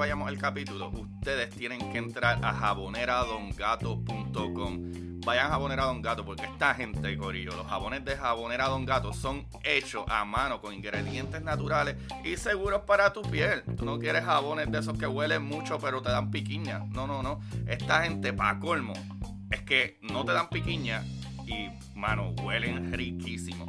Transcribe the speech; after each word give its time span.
Vayamos 0.00 0.28
al 0.28 0.38
capítulo, 0.38 0.88
ustedes 0.88 1.50
tienen 1.50 1.92
que 1.92 1.98
entrar 1.98 2.42
a 2.42 2.54
jaboneradongato.com. 2.54 5.20
Vayan 5.26 5.48
a 5.48 5.50
Jabonera 5.50 5.84
Don 5.84 6.00
Gato 6.00 6.24
porque 6.24 6.46
esta 6.46 6.72
gente, 6.72 7.18
Corillo, 7.18 7.54
los 7.54 7.66
jabones 7.66 8.02
de 8.06 8.16
Jabonera 8.16 8.68
Don 8.68 8.86
Gato 8.86 9.12
son 9.12 9.46
hechos 9.62 10.06
a 10.08 10.24
mano 10.24 10.62
con 10.62 10.72
ingredientes 10.72 11.42
naturales 11.42 11.96
y 12.24 12.38
seguros 12.38 12.84
para 12.86 13.12
tu 13.12 13.20
piel. 13.20 13.62
Tú 13.76 13.84
no 13.84 13.98
quieres 13.98 14.24
jabones 14.24 14.72
de 14.72 14.78
esos 14.78 14.96
que 14.96 15.06
huelen 15.06 15.44
mucho 15.44 15.78
pero 15.78 16.00
te 16.00 16.10
dan 16.10 16.30
piquiña. 16.30 16.78
No, 16.88 17.06
no, 17.06 17.22
no. 17.22 17.40
Esta 17.66 18.04
gente, 18.04 18.32
pa' 18.32 18.58
colmo, 18.58 18.94
es 19.50 19.60
que 19.60 19.98
no 20.00 20.24
te 20.24 20.32
dan 20.32 20.48
piquiña 20.48 21.04
y, 21.46 21.68
mano, 21.94 22.30
huelen 22.42 22.90
riquísimo. 22.90 23.66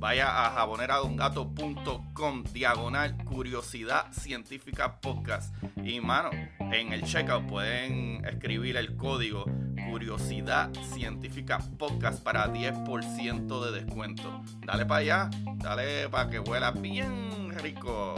Vaya 0.00 0.46
a 0.46 0.50
jaboneradongato.com 0.52 2.44
diagonal 2.54 3.22
curiosidad 3.26 4.10
científica 4.12 4.98
podcast. 4.98 5.54
Y 5.76 6.00
mano, 6.00 6.30
en 6.58 6.94
el 6.94 7.02
checkout 7.02 7.46
pueden 7.46 8.24
escribir 8.24 8.78
el 8.78 8.96
código 8.96 9.44
curiosidad 9.90 10.70
científica 10.94 11.58
podcast 11.78 12.22
para 12.22 12.50
10% 12.50 13.64
de 13.66 13.82
descuento. 13.82 14.40
Dale 14.64 14.86
para 14.86 15.00
allá, 15.00 15.30
dale 15.56 16.08
para 16.08 16.30
que 16.30 16.38
huela 16.38 16.70
bien 16.70 17.50
rico. 17.58 18.14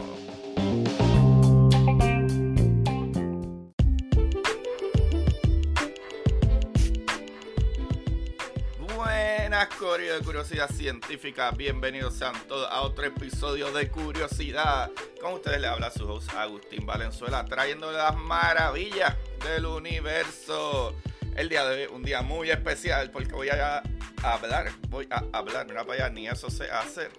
Buenas, 9.63 9.79
Corio 9.79 10.13
de 10.15 10.25
Curiosidad 10.25 10.69
Científica. 10.69 11.51
Bienvenidos 11.51 12.15
sean 12.15 12.33
todos 12.49 12.67
a 12.69 12.81
otro 12.81 13.05
episodio 13.05 13.71
de 13.71 13.89
Curiosidad. 13.89 14.91
Con 15.21 15.33
ustedes 15.35 15.61
le 15.61 15.67
habla 15.67 15.89
su 15.89 16.05
host 16.05 16.33
Agustín 16.33 16.85
Valenzuela, 16.85 17.45
trayéndole 17.45 17.97
las 17.97 18.13
maravillas 18.17 19.15
del 19.41 19.65
universo. 19.65 20.95
El 21.37 21.47
día 21.47 21.65
de 21.65 21.85
hoy, 21.85 21.95
un 21.95 22.03
día 22.03 22.21
muy 22.21 22.49
especial 22.51 23.09
porque 23.11 23.31
voy 23.31 23.49
a 23.49 23.81
hablar, 24.21 24.69
voy 24.89 25.07
a 25.09 25.23
hablar, 25.31 25.65
mira 25.65 25.85
para 25.85 26.05
allá, 26.05 26.09
ni 26.09 26.27
eso 26.27 26.49
sé 26.49 26.69
hacer. 26.69 27.11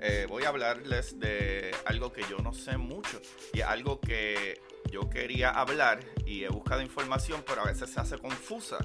Eh, 0.00 0.24
voy 0.26 0.44
a 0.44 0.48
hablarles 0.48 1.20
de 1.20 1.74
algo 1.84 2.10
que 2.10 2.22
yo 2.22 2.38
no 2.38 2.54
sé 2.54 2.78
mucho 2.78 3.20
y 3.52 3.60
algo 3.60 4.00
que 4.00 4.62
yo 4.90 5.10
quería 5.10 5.50
hablar 5.50 6.00
y 6.24 6.44
he 6.44 6.48
buscado 6.48 6.80
información, 6.80 7.44
pero 7.46 7.62
a 7.62 7.66
veces 7.66 7.90
se 7.90 8.00
hace 8.00 8.16
confusa. 8.16 8.78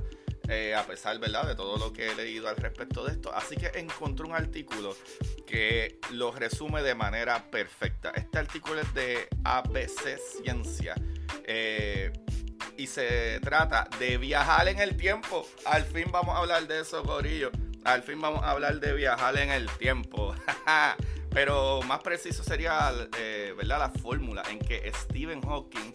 Eh, 0.50 0.74
a 0.74 0.84
pesar 0.85 1.19
¿verdad? 1.19 1.46
de 1.46 1.56
todo 1.56 1.78
lo 1.78 1.91
que 1.91 2.09
he 2.09 2.16
leído 2.16 2.47
al 2.47 2.56
respecto 2.56 3.03
de 3.03 3.13
esto. 3.13 3.34
Así 3.34 3.56
que 3.56 3.68
encontré 3.80 4.25
un 4.25 4.34
artículo 4.34 4.96
que 5.46 6.00
lo 6.12 6.31
resume 6.31 6.81
de 6.84 6.96
manera 6.96 7.50
perfecta. 7.52 8.12
Este 8.16 8.40
artículo 8.40 8.80
es 8.81 8.94
de 8.94 9.28
ABC 9.44 10.18
Ciencia. 10.41 10.96
Eh, 11.44 12.12
y 12.78 12.88
se 12.88 13.40
trata 13.41 13.90
de 14.00 14.18
viajar 14.18 14.68
en 14.68 14.80
el 14.80 14.96
tiempo. 14.96 15.46
Al 15.66 15.84
fin 15.84 16.06
vamos 16.12 16.36
a 16.36 16.40
hablar 16.40 16.68
de 16.68 16.81
eso, 16.81 17.03
Corillo. 17.03 17.52
Al 17.84 18.03
fin 18.03 18.22
vamos 18.22 18.44
a 18.44 18.52
hablar 18.52 18.80
de 18.80 18.94
viajar 18.94 19.38
en 19.38 19.50
el 19.52 19.69
tiempo. 19.78 20.36
Pero 21.32 21.82
más 21.84 22.02
preciso 22.02 22.44
sería 22.44 22.92
eh, 23.18 23.54
¿verdad? 23.56 23.80
la 23.80 23.90
fórmula 23.90 24.44
en 24.50 24.60
que 24.60 24.92
Stephen 24.94 25.42
Hawking 25.42 25.94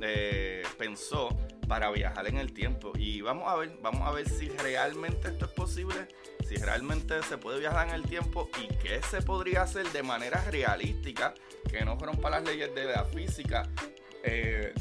eh, 0.00 0.62
pensó 0.78 1.36
para 1.66 1.90
viajar 1.90 2.26
en 2.26 2.38
el 2.38 2.52
tiempo. 2.52 2.92
Y 2.96 3.20
vamos 3.20 3.48
a 3.48 3.56
ver, 3.56 3.76
vamos 3.82 4.06
a 4.06 4.12
ver 4.12 4.28
si 4.28 4.48
realmente 4.48 5.28
esto 5.28 5.46
es 5.46 5.50
posible, 5.52 6.08
si 6.46 6.56
realmente 6.56 7.22
se 7.22 7.38
puede 7.38 7.58
viajar 7.58 7.88
en 7.88 7.94
el 7.94 8.02
tiempo 8.02 8.48
y 8.62 8.68
qué 8.76 9.00
se 9.10 9.22
podría 9.22 9.62
hacer 9.62 9.90
de 9.90 10.02
manera 10.02 10.44
realística, 10.50 11.34
que 11.70 11.84
no 11.84 11.96
rompa 11.96 12.30
las 12.30 12.44
leyes 12.44 12.74
de 12.74 12.84
la 12.84 13.04
física, 13.04 13.68
eh, 14.22 14.72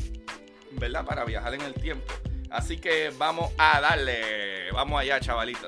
¿verdad? 0.71 1.05
Para 1.05 1.25
viajar 1.25 1.53
en 1.53 1.61
el 1.61 1.73
tiempo. 1.73 2.13
Así 2.49 2.77
que 2.77 3.11
vamos 3.17 3.51
a 3.57 3.81
darle, 3.81 4.71
vamos 4.71 5.01
allá, 5.01 5.19
chavalito. 5.19 5.67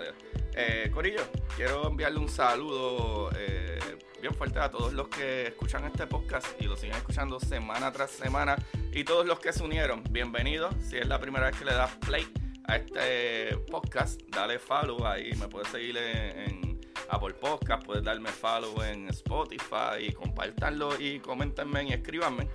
Eh, 0.58 0.90
Corillo, 0.94 1.22
quiero 1.58 1.90
enviarle 1.90 2.18
un 2.18 2.30
saludo 2.30 3.30
eh, 3.38 3.78
bien 4.22 4.34
fuerte 4.34 4.58
a 4.60 4.72
todos 4.72 4.94
los 4.94 5.10
que 5.10 5.48
escuchan 5.48 5.84
este 5.84 6.08
podcast 6.08 6.48
y 6.62 6.64
lo 6.64 6.78
siguen 6.78 6.96
escuchando 6.96 7.42
semana 7.42 7.92
tras 7.92 8.12
semana 8.12 8.56
y 8.94 9.04
todos 9.04 9.26
los 9.26 9.38
que 9.40 9.52
se 9.52 9.62
unieron. 9.62 10.02
Bienvenidos. 10.10 10.74
Si 10.82 10.96
es 10.96 11.10
la 11.10 11.20
primera 11.20 11.48
vez 11.48 11.58
que 11.58 11.66
le 11.66 11.74
das 11.74 11.94
play 11.98 12.26
a 12.70 12.78
este 12.78 13.58
podcast, 13.70 14.22
dale 14.30 14.58
follow 14.58 15.06
ahí. 15.06 15.34
Me 15.34 15.50
puedes 15.50 15.68
seguir 15.68 15.98
en, 15.98 16.80
Apple 17.10 17.34
Podcast, 17.34 17.86
puedes 17.86 18.04
darme 18.04 18.30
follow 18.30 18.82
en 18.82 19.10
Spotify 19.10 20.08
y 20.08 20.14
compartanlo 20.14 20.98
y 20.98 21.20
comentenme 21.20 21.84
y 21.84 21.92
escríbanme. 21.92 22.48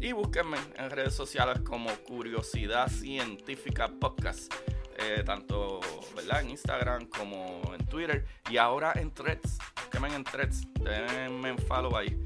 Y 0.00 0.12
búsquenme 0.12 0.58
en 0.76 0.90
redes 0.90 1.14
sociales 1.14 1.58
como 1.60 1.90
Curiosidad 2.04 2.88
Científica 2.88 3.88
Podcast. 3.88 4.54
Eh, 4.98 5.22
tanto 5.24 5.80
¿verdad? 6.16 6.40
en 6.40 6.50
Instagram 6.50 7.06
como 7.06 7.62
en 7.72 7.86
Twitter 7.86 8.26
y 8.50 8.56
ahora 8.56 8.92
en 8.96 9.12
Threads. 9.12 9.58
Búsquenme 9.76 10.14
en 10.14 10.24
Threads, 10.24 10.66
denme 10.74 11.50
en 11.50 11.58
follow 11.58 11.96
ahí. 11.96 12.16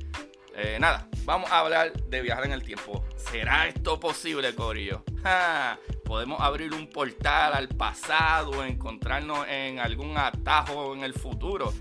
Eh, 0.54 0.78
nada, 0.80 1.06
vamos 1.24 1.50
a 1.50 1.60
hablar 1.60 1.92
de 1.92 2.20
viajar 2.22 2.46
en 2.46 2.52
el 2.52 2.62
tiempo. 2.62 3.04
¿Será 3.16 3.68
esto 3.68 4.00
posible, 4.00 4.54
Corillo? 4.54 5.04
¡Ja! 5.22 5.78
Podemos 6.04 6.40
abrir 6.40 6.72
un 6.72 6.88
portal 6.88 7.54
al 7.54 7.68
pasado, 7.68 8.64
encontrarnos 8.64 9.46
en 9.48 9.78
algún 9.78 10.16
atajo 10.16 10.94
en 10.94 11.04
el 11.04 11.14
futuro. 11.14 11.72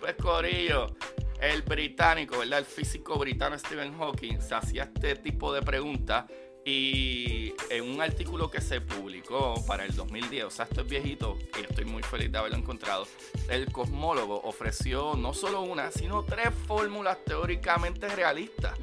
Pues, 0.00 0.14
Corillo, 0.16 0.94
el 1.40 1.62
británico, 1.62 2.38
¿verdad? 2.38 2.60
El 2.60 2.64
físico 2.64 3.18
británico 3.18 3.58
Stephen 3.58 3.96
Hawking 3.98 4.40
se 4.40 4.54
hacía 4.54 4.84
este 4.84 5.16
tipo 5.16 5.52
de 5.52 5.62
preguntas 5.62 6.24
y 6.64 7.52
en 7.70 7.84
un 7.84 8.00
artículo 8.00 8.50
que 8.50 8.60
se 8.60 8.80
publicó 8.80 9.54
para 9.66 9.84
el 9.84 9.94
2010, 9.94 10.44
o 10.44 10.50
sea, 10.50 10.64
esto 10.64 10.80
es 10.80 10.88
viejito 10.88 11.38
y 11.58 11.62
estoy 11.62 11.84
muy 11.84 12.02
feliz 12.02 12.32
de 12.32 12.38
haberlo 12.38 12.56
encontrado, 12.56 13.06
el 13.50 13.70
cosmólogo 13.70 14.40
ofreció 14.42 15.14
no 15.14 15.34
solo 15.34 15.60
una, 15.60 15.90
sino 15.90 16.22
tres 16.24 16.50
fórmulas 16.66 17.18
teóricamente 17.24 18.08
realistas, 18.08 18.78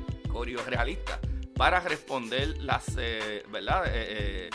realistas, 0.67 1.19
para 1.55 1.79
responder 1.79 2.57
las, 2.59 2.95
eh, 2.97 3.43
¿verdad? 3.51 3.83
Eh, 3.87 4.49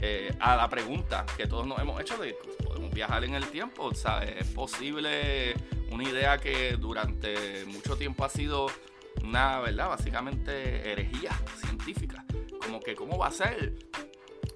eh, 0.00 0.34
a 0.40 0.56
la 0.56 0.68
pregunta 0.68 1.24
que 1.36 1.46
todos 1.46 1.66
nos 1.66 1.78
hemos 1.78 1.98
hecho 2.00 2.18
de 2.18 2.36
podemos 2.62 2.92
viajar 2.92 3.24
en 3.24 3.34
el 3.34 3.46
tiempo, 3.46 3.84
o 3.84 3.94
sea, 3.94 4.22
es 4.22 4.46
posible 4.48 5.54
una 5.90 6.04
idea 6.04 6.36
que 6.36 6.76
durante 6.76 7.64
mucho 7.64 7.96
tiempo 7.96 8.24
ha 8.24 8.28
sido 8.28 8.66
una, 9.22 9.60
¿verdad? 9.60 9.88
Básicamente 9.88 10.92
herejía 10.92 11.32
científica 11.62 12.25
como 12.66 12.80
que 12.80 12.96
cómo 12.96 13.16
va 13.16 13.28
a 13.28 13.30
ser, 13.30 13.74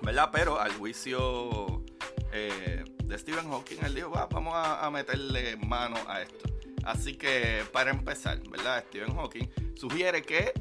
¿verdad? 0.03 0.31
Pero 0.33 0.61
al 0.61 0.73
juicio 0.73 1.85
eh, 2.33 2.85
de 3.05 3.19
Stephen 3.19 3.49
Hawking, 3.49 3.77
él 3.85 3.95
dijo, 3.95 4.11
Va, 4.11 4.27
vamos 4.27 4.55
a, 4.55 4.85
a, 4.85 4.91
meterle 4.91 5.57
mano 5.57 5.97
a 6.09 6.23
esto. 6.23 6.51
Así 6.85 7.15
que 7.15 7.65
para 7.73 7.91
empezar, 7.91 8.41
¿verdad? 8.49 8.85
Stephen 8.89 9.15
Hawking 9.15 9.49
sugiere 9.77 10.23
que 10.23 10.39
es 10.39 10.53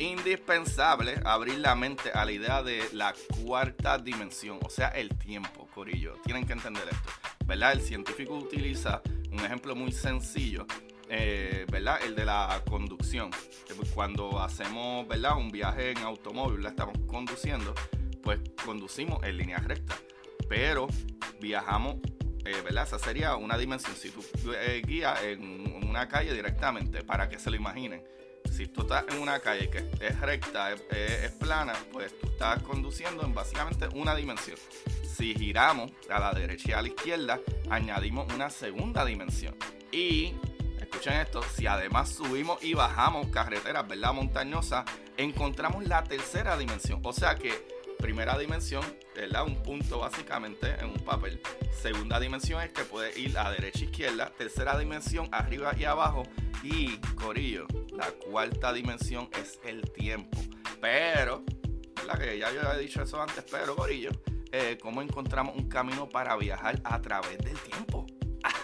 indispensable 0.00 1.20
abrir 1.24 1.58
la 1.58 1.76
mente 1.76 2.10
a 2.10 2.24
la 2.24 2.32
idea 2.32 2.62
de 2.62 2.82
la 2.92 3.14
cuarta 3.44 3.98
dimensión, 3.98 4.58
o 4.64 4.68
sea, 4.68 4.88
el 4.88 5.16
tiempo, 5.16 5.68
Corillo. 5.74 6.14
Tienen 6.24 6.44
que 6.44 6.54
entender 6.54 6.84
esto, 6.90 7.10
¿verdad? 7.46 7.72
El 7.72 7.82
científico 7.82 8.34
utiliza 8.34 9.00
un 9.30 9.44
ejemplo 9.44 9.76
muy 9.76 9.92
sencillo 9.92 10.66
eh, 11.08 11.66
¿verdad? 11.70 11.98
El 12.04 12.14
de 12.14 12.24
la 12.24 12.62
conducción. 12.68 13.30
Cuando 13.94 14.40
hacemos, 14.40 15.06
¿verdad? 15.08 15.36
Un 15.36 15.50
viaje 15.50 15.90
en 15.92 15.98
automóvil, 15.98 16.62
la 16.62 16.70
estamos 16.70 16.98
conduciendo, 17.06 17.74
pues 18.22 18.40
conducimos 18.64 19.22
en 19.24 19.36
línea 19.36 19.58
recta. 19.58 19.96
Pero 20.48 20.86
viajamos 21.40 21.96
eh, 22.46 22.60
¿verdad? 22.62 22.84
Esa 22.84 22.98
sería 22.98 23.34
una 23.34 23.58
dimensión. 23.58 23.96
Si 23.96 24.10
tú 24.10 24.22
eh, 24.52 24.80
guías 24.86 25.20
en 25.24 25.84
una 25.84 26.08
calle 26.08 26.32
directamente, 26.32 27.02
para 27.02 27.28
que 27.28 27.38
se 27.38 27.50
lo 27.50 27.56
imaginen. 27.56 28.04
Si 28.52 28.68
tú 28.68 28.82
estás 28.82 29.04
en 29.10 29.20
una 29.20 29.40
calle 29.40 29.68
que 29.68 29.78
es 30.00 30.20
recta, 30.20 30.72
es, 30.72 31.32
plana, 31.32 31.74
pues 31.92 32.16
tú 32.20 32.28
estás 32.28 32.62
conduciendo 32.62 33.24
en 33.24 33.34
básicamente 33.34 33.88
una 33.94 34.14
dimensión. 34.14 34.56
Si 35.02 35.34
giramos 35.34 35.90
a 36.08 36.20
la 36.20 36.32
derecha 36.32 36.70
y 36.70 36.72
a 36.72 36.82
la 36.82 36.88
izquierda, 36.88 37.40
añadimos 37.68 38.32
una 38.32 38.48
segunda 38.48 39.04
dimensión. 39.04 39.56
Y 39.90 40.34
escuchen 40.86 41.14
esto, 41.14 41.42
si 41.54 41.66
además 41.66 42.08
subimos 42.08 42.62
y 42.62 42.74
bajamos 42.74 43.26
carreteras, 43.28 43.86
¿verdad? 43.86 44.12
Montañosas, 44.12 44.84
encontramos 45.16 45.86
la 45.86 46.02
tercera 46.04 46.56
dimensión. 46.56 47.00
O 47.04 47.12
sea 47.12 47.34
que 47.34 47.66
primera 47.98 48.38
dimensión, 48.38 48.84
¿verdad? 49.14 49.44
Un 49.44 49.62
punto 49.62 49.98
básicamente 49.98 50.74
en 50.78 50.86
un 50.86 51.04
papel. 51.04 51.40
Segunda 51.72 52.20
dimensión 52.20 52.62
es 52.62 52.70
que 52.70 52.84
puede 52.84 53.18
ir 53.18 53.36
a 53.38 53.50
derecha 53.50 53.80
e 53.80 53.84
izquierda. 53.84 54.32
Tercera 54.36 54.78
dimensión, 54.78 55.28
arriba 55.32 55.72
y 55.76 55.84
abajo. 55.84 56.22
Y, 56.62 56.98
Corillo, 57.14 57.66
la 57.94 58.10
cuarta 58.10 58.72
dimensión 58.72 59.28
es 59.40 59.58
el 59.64 59.90
tiempo. 59.92 60.38
Pero, 60.80 61.44
¿verdad? 61.96 62.18
Que 62.18 62.38
ya 62.38 62.52
yo 62.52 62.60
había 62.60 62.78
dicho 62.78 63.02
eso 63.02 63.20
antes, 63.20 63.44
pero, 63.50 63.76
Corillo, 63.76 64.10
eh, 64.52 64.78
¿cómo 64.80 65.02
encontramos 65.02 65.56
un 65.56 65.68
camino 65.68 66.08
para 66.08 66.36
viajar 66.36 66.80
a 66.84 67.00
través 67.00 67.38
del 67.38 67.58
tiempo? 67.58 68.06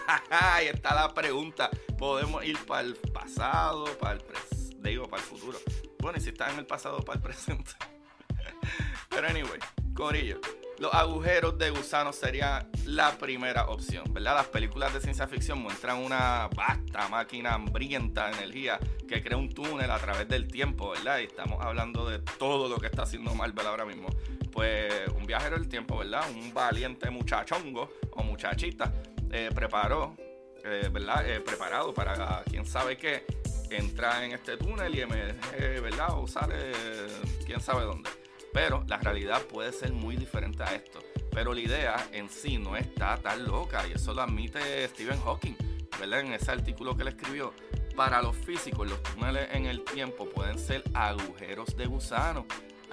Ahí 0.29 0.67
está 0.67 0.93
la 0.93 1.13
pregunta. 1.13 1.69
¿Podemos 1.97 2.43
ir 2.45 2.57
para 2.65 2.81
el 2.81 2.95
pasado, 2.95 3.85
para 3.99 4.15
el 4.15 4.23
digo, 4.79 5.07
para 5.07 5.21
el 5.21 5.27
futuro? 5.27 5.57
Bueno, 5.99 6.17
y 6.17 6.21
si 6.21 6.29
está 6.29 6.51
en 6.51 6.59
el 6.59 6.65
pasado, 6.65 6.99
para 6.99 7.17
el 7.17 7.23
presente. 7.23 7.71
Pero 9.09 9.27
anyway, 9.27 9.59
Corillo. 9.93 10.39
Los 10.79 10.93
agujeros 10.93 11.57
de 11.59 11.69
gusano 11.69 12.11
sería 12.11 12.67
la 12.85 13.17
primera 13.17 13.67
opción, 13.67 14.11
¿verdad? 14.11 14.35
Las 14.35 14.47
películas 14.47 14.93
de 14.93 14.99
ciencia 14.99 15.27
ficción 15.27 15.59
muestran 15.61 15.99
una 15.99 16.49
vasta 16.53 17.07
máquina 17.07 17.53
hambrienta 17.53 18.25
de 18.25 18.37
energía 18.37 18.79
que 19.07 19.21
crea 19.23 19.37
un 19.37 19.49
túnel 19.49 19.89
a 19.91 19.99
través 19.99 20.27
del 20.27 20.47
tiempo, 20.47 20.89
¿verdad? 20.89 21.19
Y 21.19 21.25
estamos 21.25 21.63
hablando 21.63 22.09
de 22.09 22.19
todo 22.19 22.67
lo 22.67 22.77
que 22.79 22.87
está 22.87 23.03
haciendo 23.03 23.33
Marvel 23.35 23.67
ahora 23.67 23.85
mismo. 23.85 24.09
Pues 24.51 24.91
un 25.15 25.25
viajero 25.25 25.57
del 25.57 25.69
tiempo, 25.69 25.99
¿verdad? 25.99 26.29
Un 26.31 26.53
valiente 26.53 27.09
muchachongo 27.11 27.93
o 28.11 28.23
muchachita 28.23 28.91
eh, 29.35 29.49
preparó, 29.53 30.15
eh, 30.63 30.89
¿verdad? 30.91 31.27
Eh, 31.27 31.39
preparado 31.39 31.91
para 31.91 32.43
quién 32.47 32.67
sabe 32.67 32.97
qué, 32.97 33.25
entra 33.71 34.23
en 34.23 34.33
este 34.33 34.57
túnel 34.57 34.93
y 34.93 35.01
emerge, 35.01 35.79
¿verdad? 35.79 36.09
O 36.19 36.27
sale 36.27 36.71
quién 37.43 37.59
sabe 37.59 37.81
dónde. 37.81 38.11
Pero 38.53 38.83
la 38.87 38.97
realidad 38.97 39.41
puede 39.41 39.73
ser 39.73 39.91
muy 39.91 40.17
diferente 40.17 40.61
a 40.61 40.75
esto. 40.75 40.99
Pero 41.31 41.51
la 41.51 41.61
idea 41.61 42.07
en 42.11 42.29
sí 42.29 42.59
no 42.59 42.77
está 42.77 43.17
tan 43.17 43.43
loca 43.45 43.87
y 43.87 43.93
eso 43.93 44.13
lo 44.13 44.21
admite 44.21 44.87
Stephen 44.89 45.19
Hawking, 45.21 45.55
¿verdad? 45.99 46.19
En 46.19 46.33
ese 46.33 46.51
artículo 46.51 46.95
que 46.95 47.01
él 47.01 47.07
escribió. 47.07 47.55
Para 47.95 48.21
los 48.21 48.35
físicos, 48.35 48.87
los 48.87 49.01
túneles 49.01 49.49
en 49.51 49.65
el 49.65 49.83
tiempo 49.83 50.29
pueden 50.29 50.59
ser 50.59 50.83
agujeros 50.93 51.75
de 51.75 51.87
gusano. 51.87 52.45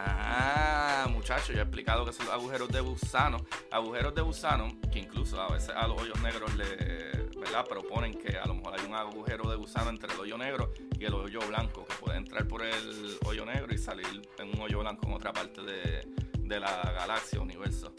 Ah, 0.06 1.06
muchachos, 1.10 1.48
yo 1.48 1.58
he 1.58 1.62
explicado 1.62 2.04
que 2.04 2.12
son 2.12 2.26
los 2.26 2.34
agujeros 2.34 2.68
de 2.68 2.80
gusano. 2.80 3.38
Agujeros 3.70 4.14
de 4.14 4.22
gusano, 4.22 4.68
que 4.92 5.00
incluso 5.00 5.40
a 5.40 5.48
veces 5.48 5.70
a 5.70 5.86
los 5.86 6.00
hoyos 6.00 6.20
negros 6.20 6.54
le 6.54 7.30
¿verdad? 7.40 7.66
Proponen 7.66 8.14
que 8.14 8.36
a 8.36 8.46
lo 8.46 8.54
mejor 8.54 8.78
hay 8.78 8.86
un 8.86 8.94
agujero 8.94 9.50
de 9.50 9.56
gusano 9.56 9.90
entre 9.90 10.12
el 10.12 10.20
hoyo 10.20 10.36
negro 10.36 10.72
y 10.98 11.04
el 11.04 11.14
hoyo 11.14 11.40
blanco, 11.48 11.86
que 11.86 11.94
puede 11.96 12.18
entrar 12.18 12.46
por 12.46 12.62
el 12.62 13.18
hoyo 13.24 13.44
negro 13.46 13.74
y 13.74 13.78
salir 13.78 14.06
en 14.38 14.48
un 14.48 14.60
hoyo 14.60 14.80
blanco 14.80 15.06
en 15.06 15.14
otra 15.14 15.32
parte 15.32 15.62
de, 15.62 16.06
de 16.38 16.60
la 16.60 16.92
galaxia, 16.92 17.40
universo. 17.40 17.92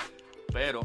Pero, 0.54 0.82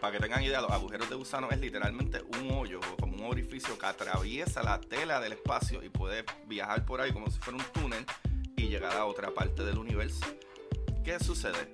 para 0.00 0.12
que 0.12 0.20
tengan 0.20 0.42
idea, 0.42 0.60
los 0.60 0.70
agujeros 0.70 1.08
de 1.08 1.16
gusano 1.16 1.48
es 1.50 1.58
literalmente 1.58 2.22
un 2.38 2.52
hoyo, 2.52 2.80
como 3.00 3.16
un 3.16 3.24
orificio 3.24 3.78
que 3.78 3.86
atraviesa 3.86 4.62
la 4.62 4.80
tela 4.80 5.18
del 5.20 5.32
espacio 5.32 5.82
y 5.82 5.88
puede 5.88 6.24
viajar 6.46 6.84
por 6.84 7.00
ahí 7.00 7.12
como 7.12 7.30
si 7.30 7.38
fuera 7.38 7.58
un 7.58 7.64
túnel 7.72 8.04
y 8.60 8.68
llegar 8.68 8.96
a 8.96 9.06
otra 9.06 9.32
parte 9.32 9.64
del 9.64 9.78
universo. 9.78 10.24
¿Qué 11.02 11.18
sucede? 11.18 11.72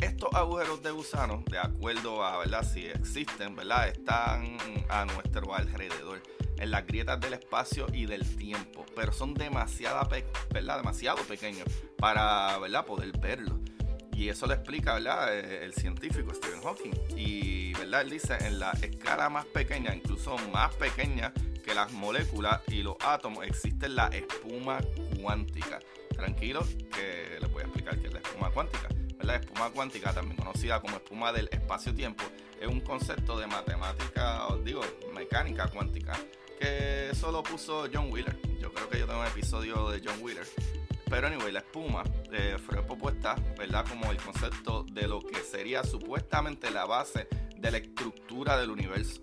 Estos 0.00 0.32
agujeros 0.34 0.82
de 0.82 0.90
gusano, 0.90 1.42
de 1.50 1.58
acuerdo 1.58 2.22
a 2.22 2.38
¿verdad? 2.38 2.62
si 2.62 2.86
existen, 2.86 3.56
¿verdad? 3.56 3.88
están 3.88 4.58
a 4.88 5.06
nuestro 5.06 5.54
alrededor, 5.54 6.22
en 6.58 6.70
las 6.70 6.86
grietas 6.86 7.18
del 7.20 7.32
espacio 7.32 7.86
y 7.92 8.06
del 8.06 8.36
tiempo, 8.36 8.84
pero 8.94 9.12
son 9.12 9.34
demasiado, 9.34 10.08
¿verdad? 10.52 10.76
demasiado 10.76 11.22
pequeños 11.24 11.66
para 11.96 12.58
¿verdad? 12.58 12.84
poder 12.84 13.18
verlos. 13.18 13.58
Y 14.12 14.28
eso 14.28 14.46
lo 14.46 14.54
explica 14.54 14.94
¿verdad? 14.94 15.34
Eh, 15.34 15.64
el 15.64 15.72
científico 15.74 16.34
Stephen 16.34 16.60
Hawking. 16.62 16.92
Y 17.16 17.72
¿verdad? 17.74 18.02
él 18.02 18.10
dice, 18.10 18.36
en 18.40 18.58
la 18.58 18.72
escala 18.72 19.28
más 19.30 19.46
pequeña, 19.46 19.94
incluso 19.94 20.36
más 20.52 20.74
pequeña 20.74 21.32
que 21.68 21.74
las 21.74 21.92
moléculas 21.92 22.62
y 22.68 22.82
los 22.82 22.96
átomos, 23.00 23.46
existe 23.46 23.90
la 23.90 24.06
espuma 24.06 24.78
cuántica. 25.20 25.78
Tranquilo, 26.08 26.66
que 26.90 27.38
les 27.38 27.52
voy 27.52 27.60
a 27.60 27.66
explicar 27.66 27.98
qué 27.98 28.06
es 28.06 28.14
la 28.14 28.20
espuma 28.20 28.50
cuántica. 28.50 28.88
La 29.20 29.36
espuma 29.36 29.68
cuántica, 29.68 30.14
también 30.14 30.38
conocida 30.38 30.80
como 30.80 30.96
espuma 30.96 31.30
del 31.30 31.46
espacio-tiempo, 31.52 32.24
es 32.58 32.66
un 32.66 32.80
concepto 32.80 33.38
de 33.38 33.46
matemática, 33.46 34.46
digo, 34.64 34.80
mecánica 35.14 35.68
cuántica, 35.68 36.18
que 36.58 37.10
eso 37.10 37.30
lo 37.30 37.42
puso 37.42 37.86
John 37.92 38.10
Wheeler. 38.10 38.40
Yo 38.58 38.72
creo 38.72 38.88
que 38.88 39.00
yo 39.00 39.06
tengo 39.06 39.20
un 39.20 39.26
episodio 39.26 39.90
de 39.90 40.00
John 40.02 40.22
Wheeler. 40.22 40.46
Pero 41.10 41.26
anyway, 41.26 41.52
la 41.52 41.58
espuma 41.58 42.02
eh, 42.32 42.56
fue 42.64 42.82
propuesta, 42.82 43.34
¿verdad? 43.58 43.84
Como 43.86 44.10
el 44.10 44.16
concepto 44.16 44.84
de 44.84 45.06
lo 45.06 45.20
que 45.20 45.40
sería 45.40 45.84
supuestamente 45.84 46.70
la 46.70 46.86
base 46.86 47.28
de 47.58 47.70
la 47.70 47.76
estructura 47.76 48.58
del 48.58 48.70
universo. 48.70 49.20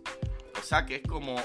O 0.57 0.63
sea 0.63 0.85
que 0.85 0.95
es 0.95 1.01
como 1.03 1.35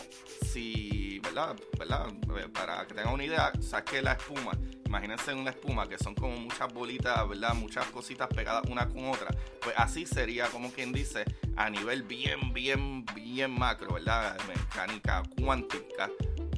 si, 0.46 1.20
¿verdad? 1.20 1.56
¿verdad? 1.78 2.08
Eh, 2.38 2.48
para 2.48 2.86
que 2.86 2.94
tengan 2.94 3.14
una 3.14 3.24
idea, 3.24 3.52
saque 3.60 4.00
la 4.02 4.12
espuma 4.12 4.52
imagínense 4.90 5.32
una 5.32 5.50
espuma 5.50 5.88
que 5.88 5.96
son 5.98 6.16
como 6.16 6.36
muchas 6.36 6.74
bolitas, 6.74 7.28
¿verdad? 7.28 7.54
Muchas 7.54 7.86
cositas 7.86 8.26
pegadas 8.26 8.64
una 8.68 8.88
con 8.88 9.04
otra. 9.08 9.28
Pues 9.62 9.72
así 9.78 10.04
sería 10.04 10.48
como 10.48 10.72
quien 10.72 10.92
dice 10.92 11.24
a 11.54 11.70
nivel 11.70 12.02
bien, 12.02 12.52
bien, 12.52 13.04
bien 13.14 13.52
macro, 13.52 13.94
¿verdad? 13.94 14.36
Mecánica 14.48 15.22
cuántica. 15.40 16.10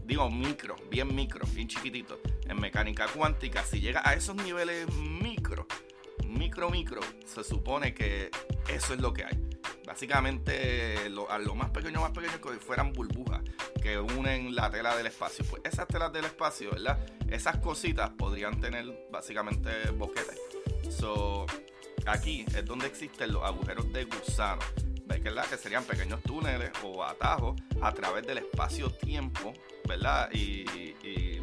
Digo 0.06 0.30
micro, 0.30 0.76
bien 0.90 1.14
micro, 1.14 1.46
bien 1.52 1.68
chiquitito. 1.68 2.20
En 2.46 2.58
mecánica 2.58 3.06
cuántica, 3.06 3.62
si 3.64 3.80
llega 3.80 4.00
a 4.02 4.14
esos 4.14 4.34
niveles 4.36 4.90
micro, 4.94 5.66
micro, 6.26 6.70
micro, 6.70 7.02
se 7.26 7.44
supone 7.44 7.92
que 7.92 8.30
eso 8.66 8.94
es 8.94 9.00
lo 9.00 9.12
que 9.12 9.26
hay. 9.26 9.51
Básicamente, 9.92 11.10
lo, 11.10 11.30
a 11.30 11.38
lo 11.38 11.54
más 11.54 11.68
pequeño, 11.68 12.00
más 12.00 12.12
pequeño, 12.12 12.40
que 12.40 12.58
fueran 12.64 12.94
burbujas 12.94 13.42
que 13.82 13.98
unen 13.98 14.54
la 14.54 14.70
tela 14.70 14.96
del 14.96 15.06
espacio. 15.06 15.44
Pues 15.44 15.60
esas 15.66 15.86
telas 15.86 16.10
del 16.14 16.24
espacio, 16.24 16.70
¿verdad? 16.70 16.98
Esas 17.28 17.58
cositas 17.58 18.08
podrían 18.08 18.58
tener 18.58 18.86
básicamente 19.10 19.90
boquetes. 19.90 20.40
So, 20.88 21.44
aquí 22.06 22.46
es 22.56 22.64
donde 22.64 22.86
existen 22.86 23.34
los 23.34 23.44
agujeros 23.44 23.92
de 23.92 24.04
gusano. 24.04 24.62
¿Ves 25.04 25.20
que, 25.20 25.58
serían 25.58 25.84
pequeños 25.84 26.22
túneles 26.22 26.70
o 26.82 27.04
atajos 27.04 27.60
a 27.82 27.92
través 27.92 28.26
del 28.26 28.38
espacio-tiempo, 28.38 29.52
¿verdad? 29.86 30.30
Y, 30.32 30.64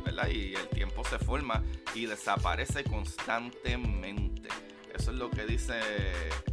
¿verdad? 0.03 0.27
y 0.27 0.55
el 0.55 0.67
tiempo 0.69 1.03
se 1.03 1.19
forma 1.19 1.63
y 1.93 2.07
desaparece 2.07 2.83
constantemente. 2.83 4.49
Eso 4.99 5.11
es 5.11 5.17
lo 5.17 5.31
que 5.31 5.45
dice 5.45 5.79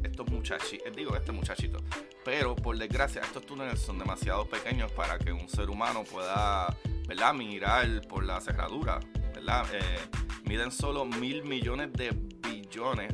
estos 0.04 0.30
muchachitos, 0.30 0.86
eh, 0.86 0.92
digo 0.94 1.16
este 1.16 1.32
muchachito. 1.32 1.78
Pero 2.24 2.54
por 2.54 2.78
desgracia 2.78 3.20
estos 3.20 3.44
túneles 3.44 3.80
son 3.80 3.98
demasiado 3.98 4.48
pequeños 4.48 4.92
para 4.92 5.18
que 5.18 5.32
un 5.32 5.48
ser 5.48 5.68
humano 5.68 6.04
pueda, 6.04 6.76
¿verdad? 7.08 7.34
Mirar 7.34 8.02
por 8.06 8.24
la 8.24 8.40
cerradura, 8.40 9.00
¿verdad? 9.34 9.66
Eh, 9.72 9.98
miden 10.44 10.70
solo 10.70 11.04
mil 11.04 11.42
millones 11.42 11.92
de 11.92 12.10
billones 12.12 13.12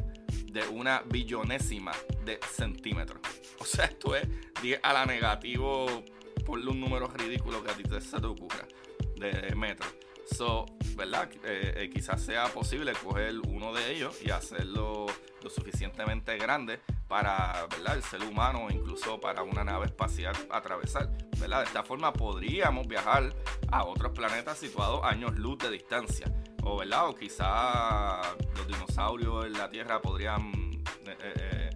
de 0.53 0.69
una 0.69 1.03
billonésima 1.07 1.93
de 2.27 2.39
centímetros. 2.55 3.21
O 3.59 3.65
sea, 3.65 3.87
esto 3.87 4.15
es 4.15 4.29
10 4.61 4.81
a 4.83 4.93
la 4.93 5.07
negativo, 5.07 6.05
por 6.45 6.59
un 6.59 6.79
número 6.79 7.09
ridículo 7.09 7.65
que 7.65 7.71
a 7.71 7.75
ti 7.75 7.85
se 8.01 8.21
te 8.21 8.27
ocurra, 8.27 8.69
de 9.17 9.55
metros. 9.55 9.95
So, 10.31 10.67
¿verdad? 10.97 11.29
Eh, 11.45 11.75
eh, 11.77 11.91
quizás 11.91 12.23
sea 12.23 12.47
posible 12.49 12.93
coger 12.93 13.39
uno 13.49 13.73
de 13.73 13.93
ellos 13.93 14.19
y 14.23 14.31
hacerlo 14.31 15.07
lo 15.43 15.51
suficientemente 15.51 16.37
grande 16.39 16.81
para 17.09 17.67
¿verdad? 17.71 17.97
el 17.97 18.03
ser 18.03 18.23
humano 18.23 18.69
incluso 18.71 19.21
para 19.21 19.43
una 19.43 19.65
nave 19.65 19.87
espacial 19.87 20.35
atravesar. 20.51 21.11
¿verdad? 21.39 21.61
De 21.61 21.65
esta 21.67 21.83
forma 21.83 22.13
podríamos 22.13 22.87
viajar 22.87 23.35
a 23.71 23.85
otros 23.85 24.13
planetas 24.13 24.59
situados 24.59 25.01
años 25.05 25.37
luz 25.37 25.59
de 25.59 25.71
distancia. 25.71 26.27
O, 26.65 26.77
¿verdad? 26.77 27.09
o 27.09 27.15
quizá 27.15 28.21
los 28.57 28.67
dinosaurios 28.69 29.47
en 29.47 29.55
la 29.55 29.69
Tierra 29.69 30.01
podrían 30.01 30.71
eh, 31.07 31.71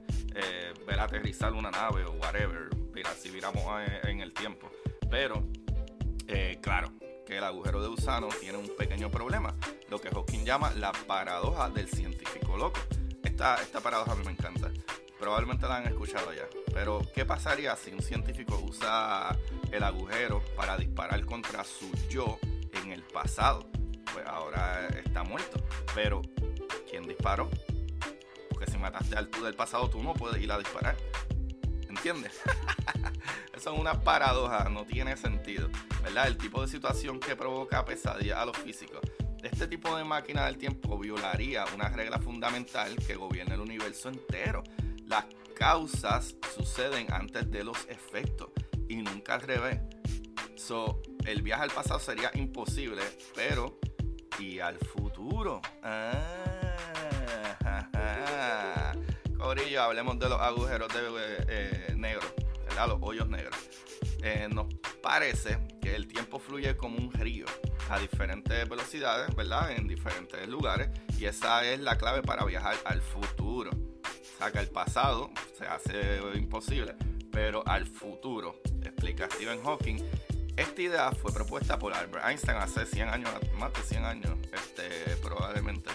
ver 0.87 1.00
aterrizar 1.00 1.52
una 1.52 1.70
nave 1.70 2.04
o 2.04 2.12
whatever, 2.12 2.68
si 3.18 3.30
viramos 3.30 3.64
en 4.04 4.20
el 4.20 4.32
tiempo. 4.32 4.70
Pero, 5.11 5.42
claro, 6.61 6.92
que 7.26 7.38
el 7.38 7.45
agujero 7.45 7.83
de 7.83 7.88
gusano 7.88 8.28
tiene 8.40 8.56
un 8.56 8.71
pequeño 8.76 9.11
problema, 9.11 9.54
lo 9.88 10.00
que 10.00 10.09
Hawking 10.09 10.45
llama 10.45 10.73
la 10.75 10.92
paradoja 10.92 11.68
del 11.71 11.88
científico 11.88 12.56
loco. 12.56 12.80
Esta, 13.23 13.61
esta 13.61 13.80
paradoja 13.80 14.12
a 14.12 14.14
mí 14.14 14.25
me 14.25 14.30
encanta. 14.30 14.71
probablemente 15.18 15.66
la 15.66 15.78
han 15.78 15.87
escuchado 15.87 16.33
ya. 16.33 16.47
Pero, 16.73 17.02
¿qué 17.14 17.25
pasaría 17.25 17.75
si 17.76 17.90
un 17.90 18.00
científico 18.00 18.59
usa 18.62 19.37
el 19.73 19.83
agujero 19.83 20.42
para 20.56 20.76
disparar 20.76 21.25
contra 21.25 21.64
su 21.64 21.90
yo 22.09 22.38
en 22.73 22.92
el 22.92 23.02
pasado? 23.02 23.66
Pues 24.12 24.26
ahora 24.26 24.87
está 25.04 25.25
muerto. 25.25 25.61
Pero, 25.95 26.23
¿quién 26.88 27.02
disparó? 27.06 27.50
Porque 28.50 28.71
si 28.71 28.78
mataste 28.78 29.16
al 29.16 29.28
tú 29.28 29.42
del 29.45 29.54
pasado, 29.54 29.90
tú 29.90 30.02
no 30.02 30.14
puedes 30.14 30.40
ir 30.40 30.52
a 30.52 30.59
disparar. 30.59 30.97
¿Entiendes? 31.96 32.40
Eso 33.54 33.72
es 33.72 33.80
una 33.80 34.00
paradoja, 34.00 34.68
no 34.68 34.84
tiene 34.84 35.16
sentido. 35.16 35.68
¿Verdad? 36.02 36.26
El 36.28 36.36
tipo 36.36 36.60
de 36.60 36.68
situación 36.68 37.18
que 37.18 37.34
provoca 37.34 37.84
pesadilla 37.84 38.42
a 38.42 38.46
los 38.46 38.56
físicos. 38.56 39.00
Este 39.42 39.66
tipo 39.66 39.96
de 39.96 40.04
máquina 40.04 40.46
del 40.46 40.58
tiempo 40.58 40.98
violaría 40.98 41.64
una 41.74 41.88
regla 41.88 42.18
fundamental 42.18 42.96
que 42.96 43.14
gobierna 43.14 43.54
el 43.54 43.60
universo 43.60 44.08
entero. 44.08 44.62
Las 45.06 45.24
causas 45.56 46.36
suceden 46.54 47.12
antes 47.12 47.50
de 47.50 47.64
los 47.64 47.78
efectos 47.88 48.50
y 48.88 48.96
nunca 48.96 49.34
al 49.34 49.40
revés. 49.42 49.80
So, 50.56 51.00
el 51.24 51.42
viaje 51.42 51.62
al 51.62 51.70
pasado 51.70 52.00
sería 52.00 52.30
imposible, 52.34 53.02
pero 53.34 53.78
¿y 54.38 54.58
al 54.58 54.78
futuro? 54.78 55.62
Ah, 55.82 56.56
Corillo, 59.46 59.80
hablemos 59.80 60.18
de 60.18 60.28
los 60.28 60.40
agujeros 60.40 60.92
de, 60.92 61.44
eh, 61.46 61.94
negros, 61.96 62.24
los 62.88 62.98
hoyos 63.00 63.28
negros. 63.28 63.54
Eh, 64.24 64.48
nos 64.52 64.66
parece 65.00 65.68
que 65.80 65.94
el 65.94 66.08
tiempo 66.08 66.40
fluye 66.40 66.76
como 66.76 66.98
un 66.98 67.12
río 67.12 67.46
a 67.88 68.00
diferentes 68.00 68.68
velocidades, 68.68 69.32
¿verdad? 69.36 69.70
En 69.70 69.86
diferentes 69.86 70.48
lugares. 70.48 70.88
Y 71.16 71.26
esa 71.26 71.64
es 71.64 71.78
la 71.78 71.96
clave 71.96 72.22
para 72.22 72.44
viajar 72.44 72.74
al 72.86 73.00
futuro. 73.00 73.70
O 73.70 74.38
sea, 74.38 74.50
que 74.50 74.58
el 74.58 74.66
pasado 74.66 75.30
se 75.56 75.64
hace 75.64 76.18
imposible, 76.34 76.96
pero 77.30 77.62
al 77.68 77.86
futuro, 77.86 78.60
explica 78.82 79.28
Stephen 79.30 79.62
Hawking. 79.62 79.98
Esta 80.56 80.82
idea 80.82 81.12
fue 81.12 81.32
propuesta 81.32 81.78
por 81.78 81.94
Albert 81.94 82.26
Einstein 82.26 82.58
hace 82.58 82.84
100 82.84 83.08
años, 83.10 83.30
más 83.56 83.72
de 83.74 83.82
100 83.82 84.04
años, 84.04 84.32
este, 84.52 85.16
probablemente. 85.22 85.90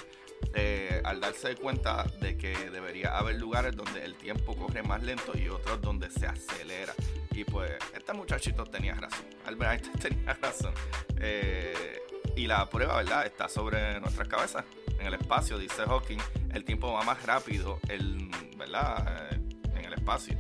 Eh, 0.54 1.02
al 1.06 1.22
darse 1.22 1.56
cuenta 1.56 2.04
de 2.20 2.38
que 2.38 2.54
debería 2.70 3.18
haber 3.18 3.36
lugares 3.36 3.76
donde 3.76 4.04
el 4.04 4.16
tiempo 4.16 4.56
corre 4.56 4.84
más 4.84 5.02
lento 5.02 5.32
y 5.38 5.48
otros 5.48 5.82
donde 5.82 6.10
se 6.10 6.28
acelera. 6.28 6.94
Y 7.32 7.46
pues 7.46 7.72
este 7.96 8.14
muchachito 8.14 8.66
tenía 8.66 8.96
razón, 8.96 9.26
Albert 9.46 9.72
Einstein 9.72 10.00
tenía 10.16 10.34
razón. 10.34 10.74
Eh, 11.18 12.02
y 12.36 12.48
la 12.48 12.70
prueba, 12.70 12.98
¿verdad? 12.98 13.26
Está 13.26 13.48
sobre 13.48 14.00
nuestras 14.02 14.28
cabezas, 14.28 14.66
en 15.00 15.08
el 15.08 15.14
espacio, 15.14 15.58
dice 15.58 15.84
Hawking. 15.86 16.20
El 16.54 16.66
tiempo 16.66 16.92
va 16.92 17.04
más 17.04 17.24
rápido, 17.24 17.80
el, 17.88 18.30
¿verdad? 18.58 19.32
Eh, 19.32 19.40
en 19.76 19.86
el 19.86 19.94
espacio. 19.94 20.38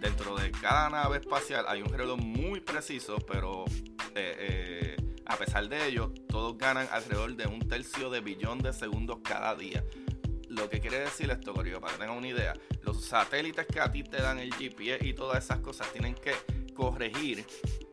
Dentro 0.00 0.36
de 0.36 0.50
cada 0.50 0.88
nave 0.88 1.18
espacial 1.18 1.66
hay 1.68 1.82
un 1.82 1.92
reloj 1.92 2.18
muy 2.18 2.60
preciso, 2.60 3.18
pero 3.18 3.66
a 5.30 5.36
pesar 5.36 5.68
de 5.68 5.86
ello, 5.86 6.12
todos 6.28 6.58
ganan 6.58 6.88
alrededor 6.90 7.36
de 7.36 7.46
un 7.46 7.60
tercio 7.60 8.10
de 8.10 8.20
billón 8.20 8.58
de 8.58 8.72
segundos 8.72 9.18
cada 9.22 9.54
día. 9.54 9.84
Lo 10.48 10.68
que 10.68 10.80
quiere 10.80 10.98
decir 10.98 11.30
esto, 11.30 11.54
Corillo, 11.54 11.80
para 11.80 11.92
que 11.92 12.00
tengan 12.00 12.16
una 12.16 12.26
idea, 12.26 12.54
los 12.82 13.04
satélites 13.04 13.64
que 13.66 13.78
a 13.78 13.92
ti 13.92 14.02
te 14.02 14.20
dan 14.20 14.40
el 14.40 14.52
GPS 14.52 15.06
y 15.06 15.14
todas 15.14 15.44
esas 15.44 15.60
cosas 15.60 15.90
tienen 15.92 16.16
que 16.16 16.32
corregir 16.74 17.46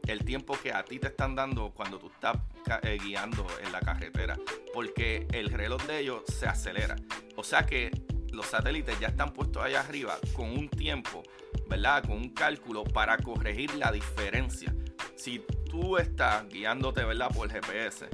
el 0.07 0.25
tiempo 0.25 0.57
que 0.59 0.73
a 0.73 0.83
ti 0.83 0.97
te 0.97 1.07
están 1.07 1.35
dando 1.35 1.69
cuando 1.69 1.99
tú 1.99 2.07
estás 2.07 2.37
eh, 2.81 2.97
guiando 2.99 3.45
en 3.63 3.71
la 3.71 3.81
carretera, 3.81 4.35
porque 4.73 5.27
el 5.31 5.51
reloj 5.51 5.83
de 5.83 5.99
ellos 5.99 6.23
se 6.27 6.47
acelera. 6.47 6.95
O 7.35 7.43
sea 7.43 7.67
que 7.67 7.91
los 8.31 8.47
satélites 8.47 8.99
ya 8.99 9.09
están 9.09 9.31
puestos 9.31 9.63
allá 9.63 9.81
arriba 9.81 10.17
con 10.33 10.49
un 10.49 10.69
tiempo, 10.69 11.21
¿verdad? 11.69 12.03
Con 12.03 12.17
un 12.17 12.29
cálculo 12.29 12.83
para 12.83 13.17
corregir 13.17 13.75
la 13.75 13.91
diferencia. 13.91 14.73
Si 15.15 15.43
tú 15.79 15.97
estás 15.97 16.47
guiándote, 16.49 17.03
¿verdad? 17.03 17.29
Por 17.33 17.49
GPS, 17.51 18.07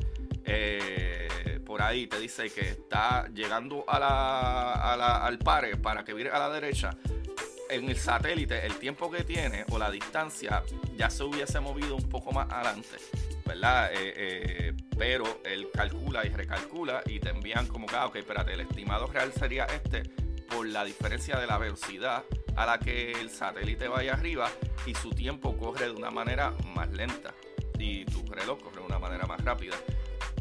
eh, 0.43 1.61
por 1.65 1.81
ahí 1.81 2.07
te 2.07 2.19
dice 2.19 2.49
que 2.49 2.61
está 2.61 3.29
llegando 3.33 3.85
a 3.87 3.99
la, 3.99 5.25
al 5.25 5.39
pare 5.39 5.77
para 5.77 6.03
que 6.03 6.13
vire 6.13 6.29
a 6.29 6.39
la 6.39 6.49
derecha, 6.49 6.91
en 7.69 7.89
el 7.89 7.95
satélite 7.95 8.65
el 8.65 8.75
tiempo 8.75 9.09
que 9.09 9.23
tiene 9.23 9.65
o 9.71 9.79
la 9.79 9.89
distancia 9.89 10.61
ya 10.97 11.09
se 11.09 11.23
hubiese 11.23 11.61
movido 11.61 11.95
un 11.95 12.09
poco 12.09 12.33
más 12.33 12.51
adelante, 12.51 12.97
¿verdad? 13.45 13.93
Eh, 13.93 14.13
eh, 14.17 14.73
pero 14.97 15.41
él 15.45 15.69
calcula 15.73 16.25
y 16.25 16.29
recalcula 16.29 17.01
y 17.05 17.19
te 17.19 17.29
envían 17.29 17.67
como 17.67 17.87
que, 17.87 17.95
ah, 17.95 18.07
ok, 18.07 18.17
espérate, 18.17 18.53
el 18.53 18.59
estimado 18.59 19.07
real 19.07 19.31
sería 19.31 19.65
este 19.65 20.03
por 20.49 20.67
la 20.67 20.83
diferencia 20.83 21.39
de 21.39 21.47
la 21.47 21.57
velocidad 21.57 22.25
a 22.57 22.65
la 22.65 22.77
que 22.77 23.13
el 23.13 23.29
satélite 23.29 23.87
vaya 23.87 24.13
arriba 24.13 24.51
y 24.85 24.93
su 24.95 25.11
tiempo 25.11 25.57
corre 25.57 25.85
de 25.85 25.91
una 25.91 26.11
manera 26.11 26.53
más 26.75 26.91
lenta 26.91 27.33
y 27.83 28.05
tu 28.05 28.23
reloj 28.31 28.61
corre 28.61 28.79
de 28.79 28.85
una 28.87 28.97
manera 28.97 29.25
más 29.25 29.43
rápida. 29.43 29.75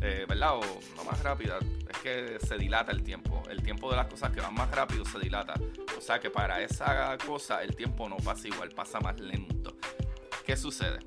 Eh, 0.00 0.24
¿Verdad? 0.28 0.56
O 0.56 0.80
no 0.96 1.04
más 1.04 1.22
rápida, 1.22 1.58
es 1.58 1.98
que 1.98 2.38
se 2.40 2.56
dilata 2.56 2.92
el 2.92 3.02
tiempo. 3.02 3.42
El 3.50 3.62
tiempo 3.62 3.90
de 3.90 3.96
las 3.96 4.06
cosas 4.06 4.30
que 4.32 4.40
van 4.40 4.54
más 4.54 4.70
rápido 4.70 5.04
se 5.04 5.18
dilata. 5.18 5.54
O 5.98 6.00
sea 6.00 6.20
que 6.20 6.30
para 6.30 6.62
esa 6.62 7.16
cosa 7.18 7.62
el 7.62 7.74
tiempo 7.74 8.08
no 8.08 8.16
pasa 8.16 8.48
igual, 8.48 8.70
pasa 8.70 9.00
más 9.00 9.18
lento. 9.20 9.76
¿Qué 10.46 10.56
sucede? 10.56 11.00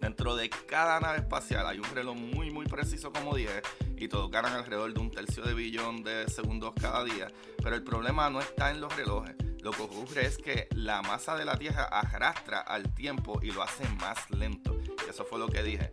Dentro 0.00 0.36
de 0.36 0.48
cada 0.48 1.00
nave 1.00 1.18
espacial 1.18 1.66
hay 1.66 1.78
un 1.78 1.90
reloj 1.92 2.16
muy 2.16 2.50
muy 2.50 2.66
preciso 2.66 3.12
como 3.12 3.34
10 3.34 3.62
y 3.96 4.08
todos 4.08 4.30
ganan 4.30 4.52
alrededor 4.52 4.94
de 4.94 5.00
un 5.00 5.10
tercio 5.10 5.42
de 5.42 5.54
billón 5.54 6.02
de 6.02 6.28
segundos 6.28 6.72
cada 6.80 7.04
día. 7.04 7.28
Pero 7.62 7.74
el 7.74 7.82
problema 7.82 8.30
no 8.30 8.40
está 8.40 8.70
en 8.70 8.80
los 8.80 8.94
relojes. 8.96 9.34
Lo 9.60 9.72
que 9.72 9.82
ocurre 9.82 10.26
es 10.26 10.38
que 10.38 10.68
la 10.70 11.02
masa 11.02 11.36
de 11.36 11.44
la 11.44 11.56
Tierra 11.56 11.84
arrastra 11.84 12.60
al 12.60 12.94
tiempo 12.94 13.40
y 13.42 13.50
lo 13.50 13.62
hace 13.62 13.88
más 14.00 14.30
lento. 14.30 14.67
Eso 15.08 15.24
fue 15.24 15.38
lo 15.38 15.48
que 15.48 15.62
dije. 15.62 15.92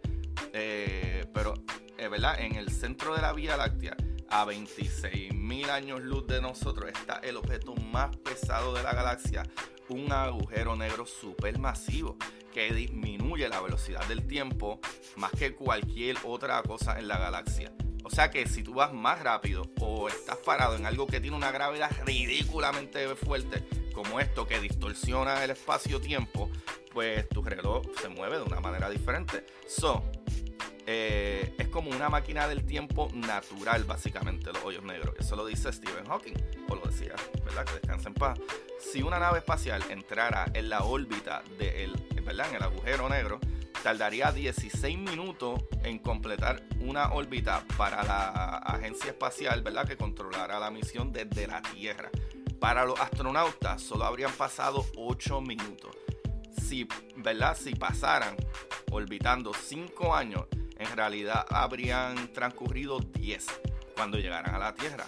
Eh, 0.53 1.25
pero, 1.33 1.53
eh, 1.97 2.07
¿verdad? 2.07 2.39
En 2.39 2.55
el 2.55 2.69
centro 2.69 3.15
de 3.15 3.21
la 3.21 3.33
Vía 3.33 3.57
Láctea, 3.57 3.95
a 4.29 4.45
26.000 4.45 5.69
años 5.69 6.01
luz 6.01 6.27
de 6.27 6.41
nosotros, 6.41 6.91
está 6.91 7.19
el 7.23 7.37
objeto 7.37 7.75
más 7.75 8.15
pesado 8.17 8.73
de 8.73 8.83
la 8.83 8.93
galaxia, 8.93 9.43
un 9.89 10.11
agujero 10.11 10.75
negro 10.75 11.05
supermasivo 11.05 12.17
que 12.53 12.73
disminuye 12.73 13.47
la 13.49 13.61
velocidad 13.61 14.05
del 14.07 14.25
tiempo 14.25 14.79
más 15.15 15.31
que 15.31 15.53
cualquier 15.53 16.17
otra 16.23 16.61
cosa 16.63 16.97
en 16.99 17.07
la 17.07 17.17
galaxia. 17.17 17.71
O 18.03 18.09
sea 18.09 18.29
que 18.29 18.47
si 18.47 18.63
tú 18.63 18.75
vas 18.75 18.93
más 18.93 19.21
rápido 19.21 19.63
o 19.81 20.07
estás 20.07 20.37
parado 20.37 20.75
en 20.75 20.85
algo 20.85 21.07
que 21.07 21.19
tiene 21.19 21.35
una 21.35 21.51
gravedad 21.51 21.89
ridículamente 22.05 23.15
fuerte, 23.15 23.67
como 23.93 24.19
esto 24.19 24.47
que 24.47 24.59
distorsiona 24.59 25.43
el 25.43 25.51
espacio-tiempo, 25.51 26.49
pues 26.95 27.27
tu 27.27 27.43
reloj 27.43 27.83
se 28.01 28.07
mueve 28.07 28.37
de 28.37 28.43
una 28.43 28.61
manera 28.61 28.89
diferente. 28.89 29.45
So, 29.67 30.01
eh, 30.87 31.53
es 31.57 31.67
como 31.67 31.89
una 31.89 32.07
máquina 32.07 32.47
del 32.47 32.65
tiempo 32.65 33.09
natural, 33.13 33.83
básicamente, 33.83 34.53
los 34.53 34.63
hoyos 34.63 34.83
negros. 34.83 35.13
Eso 35.19 35.35
lo 35.35 35.45
dice 35.45 35.73
Stephen 35.73 36.05
Hawking, 36.05 36.35
o 36.69 36.75
lo 36.75 36.83
decía, 36.83 37.13
¿verdad? 37.43 37.65
Que 37.65 37.73
descansa 37.73 38.07
en 38.07 38.13
paz. 38.13 38.39
Si 38.79 39.03
una 39.03 39.19
nave 39.19 39.39
espacial 39.39 39.83
entrara 39.89 40.45
en 40.53 40.69
la 40.69 40.85
órbita 40.85 41.43
de 41.59 41.91
¿verdad? 42.23 42.47
En 42.49 42.55
el 42.55 42.63
agujero 42.63 43.09
negro, 43.09 43.41
tardaría 43.83 44.31
16 44.31 44.97
minutos 44.97 45.63
en 45.83 45.99
completar 45.99 46.63
una 46.79 47.11
órbita 47.11 47.65
para 47.77 48.03
la 48.03 48.29
agencia 48.59 49.11
espacial, 49.11 49.61
¿verdad? 49.63 49.85
Que 49.85 49.97
controlará 49.97 50.59
la 50.59 50.71
misión 50.71 51.11
desde 51.11 51.45
la 51.45 51.61
Tierra. 51.61 52.09
Para 52.57 52.85
los 52.85 52.97
astronautas 53.01 53.81
solo 53.81 54.05
habrían 54.05 54.31
pasado 54.31 54.85
8 54.95 55.41
minutos 55.41 55.91
si, 56.61 56.87
¿verdad? 57.17 57.57
si 57.57 57.75
pasaran 57.75 58.35
orbitando 58.91 59.53
5 59.53 60.15
años, 60.15 60.45
en 60.77 60.95
realidad 60.95 61.45
habrían 61.49 62.31
transcurrido 62.33 62.99
10 62.99 63.45
cuando 63.95 64.17
llegaran 64.17 64.53
a 64.53 64.59
la 64.59 64.73
Tierra. 64.73 65.05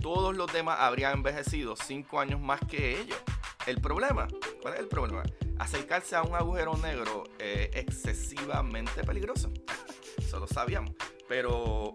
Todos 0.00 0.36
los 0.36 0.52
demás 0.52 0.78
habrían 0.80 1.14
envejecido 1.14 1.76
5 1.76 2.20
años 2.20 2.40
más 2.40 2.60
que 2.68 3.00
ellos. 3.00 3.18
El 3.66 3.80
problema, 3.80 4.26
¿cuál 4.60 4.74
es 4.74 4.80
el 4.80 4.88
problema? 4.88 5.22
Acercarse 5.58 6.16
a 6.16 6.22
un 6.22 6.34
agujero 6.34 6.76
negro 6.76 7.24
es 7.38 7.68
excesivamente 7.76 9.04
peligroso. 9.04 9.52
Eso 10.18 10.40
lo 10.40 10.48
sabíamos. 10.48 10.92
Pero, 11.28 11.94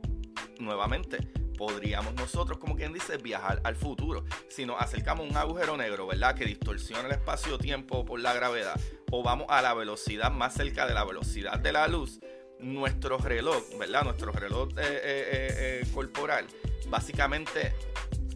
nuevamente, 0.60 1.18
podríamos 1.58 2.14
nosotros, 2.14 2.58
como 2.60 2.76
quien 2.76 2.94
dice, 2.94 3.18
viajar 3.18 3.60
al 3.64 3.76
futuro. 3.76 4.24
Si 4.48 4.66
nos 4.66 4.82
acercamos 4.82 5.26
a 5.26 5.30
un 5.30 5.36
agujero 5.36 5.76
negro, 5.76 6.08
¿verdad? 6.08 6.36
Que 6.36 6.46
distorsiona 6.46 7.08
el 7.08 7.12
espacio-tiempo 7.12 8.06
por 8.06 8.22
la 8.22 8.34
gravedad, 8.34 8.80
o 9.12 9.24
vamos 9.24 9.48
a 9.50 9.62
la 9.62 9.74
velocidad 9.74 10.32
más 10.32 10.54
cerca 10.54 10.88
de 10.88 10.94
la 10.94 11.04
velocidad 11.04 11.60
de 11.60 11.74
la 11.74 11.88
luz, 11.88 12.20
nuestro 12.60 13.18
reloj, 13.18 13.64
¿verdad? 13.78 14.04
Nuestro 14.04 14.32
reloj 14.32 14.70
eh, 14.78 14.82
eh, 14.82 15.82
eh, 15.84 15.88
corporal, 15.94 16.46
básicamente 16.88 17.74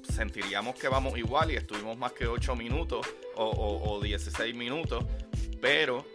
sentiríamos 0.03 0.75
que 0.75 0.89
vamos 0.89 1.17
igual 1.17 1.51
y 1.51 1.55
estuvimos 1.55 1.97
más 1.97 2.11
que 2.11 2.27
8 2.27 2.55
minutos 2.55 3.07
o, 3.35 3.81
o 3.83 4.01
16 4.01 4.53
minutos, 4.55 5.05
pero 5.61 6.05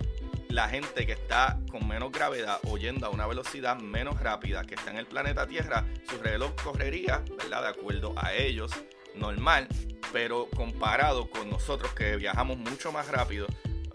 la 0.56 0.70
gente 0.70 1.04
que 1.04 1.12
está 1.12 1.60
con 1.70 1.86
menos 1.86 2.10
gravedad 2.10 2.58
o 2.64 2.78
yendo 2.78 3.04
a 3.04 3.10
una 3.10 3.26
velocidad 3.26 3.78
menos 3.78 4.18
rápida 4.18 4.64
que 4.64 4.74
está 4.74 4.90
en 4.90 4.96
el 4.96 5.04
planeta 5.04 5.46
Tierra, 5.46 5.84
su 6.08 6.16
reloj 6.16 6.54
correría, 6.64 7.22
¿verdad? 7.36 7.60
De 7.60 7.68
acuerdo 7.68 8.14
a 8.16 8.32
ellos, 8.32 8.72
normal, 9.14 9.68
pero 10.14 10.48
comparado 10.48 11.28
con 11.28 11.50
nosotros 11.50 11.92
que 11.92 12.16
viajamos 12.16 12.56
mucho 12.56 12.90
más 12.90 13.06
rápido 13.08 13.46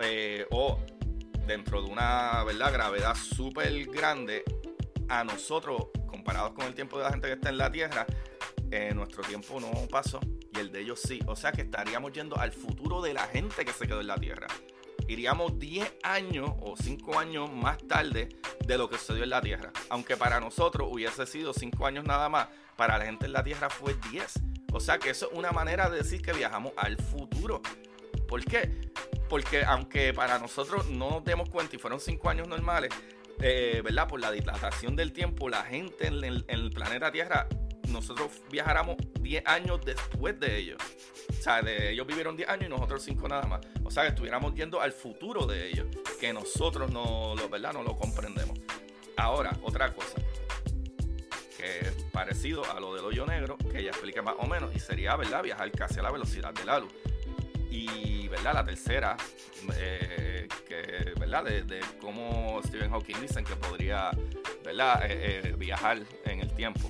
eh, 0.01 0.46
o 0.51 0.80
dentro 1.48 1.82
de 1.82 1.89
una 1.89 2.44
¿verdad? 2.44 2.72
gravedad 2.72 3.15
súper 3.15 3.88
grande, 3.88 4.44
a 5.10 5.24
nosotros, 5.24 5.88
comparados 6.06 6.53
con 6.53 6.68
el 6.68 6.75
tiempo 6.75 7.00
de 7.00 7.06
la 7.06 7.10
gente 7.10 7.27
que 7.27 7.34
está 7.34 7.50
en 7.50 7.58
la 7.58 7.72
Tierra, 7.72 8.06
eh, 8.70 8.94
nuestro 8.94 9.24
tiempo 9.24 9.60
no 9.60 9.72
pasó 9.89 10.20
y 10.53 10.60
el 10.60 10.72
de 10.72 10.82
ellos 10.82 11.01
sí. 11.01 11.22
O 11.25 11.36
sea 11.36 11.51
que 11.51 11.63
estaríamos 11.63 12.12
yendo 12.13 12.38
al 12.38 12.51
futuro 12.51 13.01
de 13.01 13.15
la 13.15 13.24
gente 13.24 13.65
que 13.65 13.74
se 13.74 13.88
quedó 13.88 14.00
en 14.01 14.08
la 14.08 14.18
Tierra. 14.18 14.46
Iríamos 15.08 15.58
10 15.60 15.93
años 16.03 16.51
o 16.62 16.75
5 16.75 17.20
años 17.20 17.51
más 17.51 17.77
tarde 17.88 18.29
de 18.65 18.77
lo 18.77 18.89
que 18.89 18.98
sucedió 18.98 19.24
en 19.24 19.29
la 19.29 19.41
Tierra. 19.41 19.72
Aunque 19.89 20.17
para 20.17 20.39
nosotros 20.39 20.88
hubiese 20.91 21.25
sido 21.25 21.53
5 21.53 21.86
años 21.86 22.05
nada 22.05 22.29
más, 22.29 22.48
para 22.75 22.98
la 22.98 23.05
gente 23.05 23.25
en 23.25 23.34
la 23.34 23.43
Tierra 23.43 23.70
fue 23.70 23.96
10. 24.12 24.39
O 24.74 24.79
sea 24.79 25.00
que 25.00 25.10
eso 25.10 25.29
es 25.31 25.38
una 25.38 25.51
manera 25.51 25.89
de 25.89 25.98
decir 25.98 26.22
que 26.22 26.34
viajamos 26.34 26.74
al 26.77 26.98
futuro. 26.98 27.62
¿Por 28.27 28.43
qué? 28.46 28.91
Porque 29.29 29.63
aunque 29.65 30.13
para 30.13 30.39
nosotros 30.39 30.89
no 30.89 31.10
nos 31.10 31.24
demos 31.24 31.50
cuenta 31.50 31.75
y 31.75 31.79
fueron 31.79 32.00
5 32.00 32.29
años 32.29 32.48
normales, 32.48 32.89
eh, 33.39 33.81
¿verdad? 33.84 34.08
Por 34.08 34.20
la 34.20 34.31
dilatación 34.31 34.96
del 34.96 35.13
tiempo, 35.13 35.50
la 35.50 35.63
gente 35.63 36.08
en 36.08 36.24
el 36.24 36.72
planeta 36.72 37.12
Tierra 37.12 37.48
nosotros 37.91 38.31
viajáramos 38.50 38.98
10 39.21 39.45
años 39.45 39.79
después 39.86 40.39
de 40.39 40.57
ellos. 40.57 40.77
O 41.29 41.41
sea, 41.41 41.62
de 41.62 41.91
ellos 41.91 42.07
vivieron 42.07 42.36
10 42.36 42.50
años 42.50 42.65
y 42.67 42.69
nosotros 42.69 43.03
5 43.03 43.27
nada 43.27 43.43
más. 43.43 43.62
O 43.83 43.91
sea, 43.91 44.03
que 44.03 44.10
estuviéramos 44.10 44.53
yendo 44.53 44.81
al 44.81 44.91
futuro 44.91 45.45
de 45.45 45.69
ellos, 45.69 45.88
que 46.19 46.31
nosotros 46.33 46.91
no 46.91 47.36
lo, 47.36 47.50
¿verdad? 47.50 47.74
no 47.74 47.83
lo 47.83 47.95
comprendemos. 47.98 48.60
Ahora, 49.17 49.51
otra 49.63 49.93
cosa, 49.93 50.21
que 51.57 51.79
es 51.79 52.03
parecido 52.12 52.63
a 52.71 52.79
lo 52.79 52.95
del 52.95 53.05
hoyo 53.05 53.25
negro, 53.25 53.57
que 53.57 53.83
ya 53.83 53.91
expliqué 53.91 54.21
más 54.21 54.36
o 54.39 54.48
menos, 54.48 54.74
y 54.75 54.79
sería, 54.79 55.15
¿verdad?, 55.15 55.43
viajar 55.43 55.71
casi 55.71 56.00
a 56.00 56.03
la 56.03 56.12
velocidad 56.12 56.53
de 56.53 56.65
la 56.65 56.79
luz. 56.79 56.93
Y, 57.69 58.27
¿verdad?, 58.29 58.53
la 58.53 58.65
tercera, 58.65 59.17
eh, 59.75 60.48
¿verdad?, 61.19 61.43
de, 61.43 61.81
cómo 62.00 62.62
Stephen 62.65 62.89
Hawking 62.91 63.21
dicen 63.21 63.45
que 63.45 63.55
podría, 63.55 64.12
¿verdad?, 64.63 65.03
eh, 65.05 65.41
eh, 65.43 65.55
viajar 65.57 66.00
en 66.25 66.39
el 66.39 66.53
tiempo. 66.55 66.89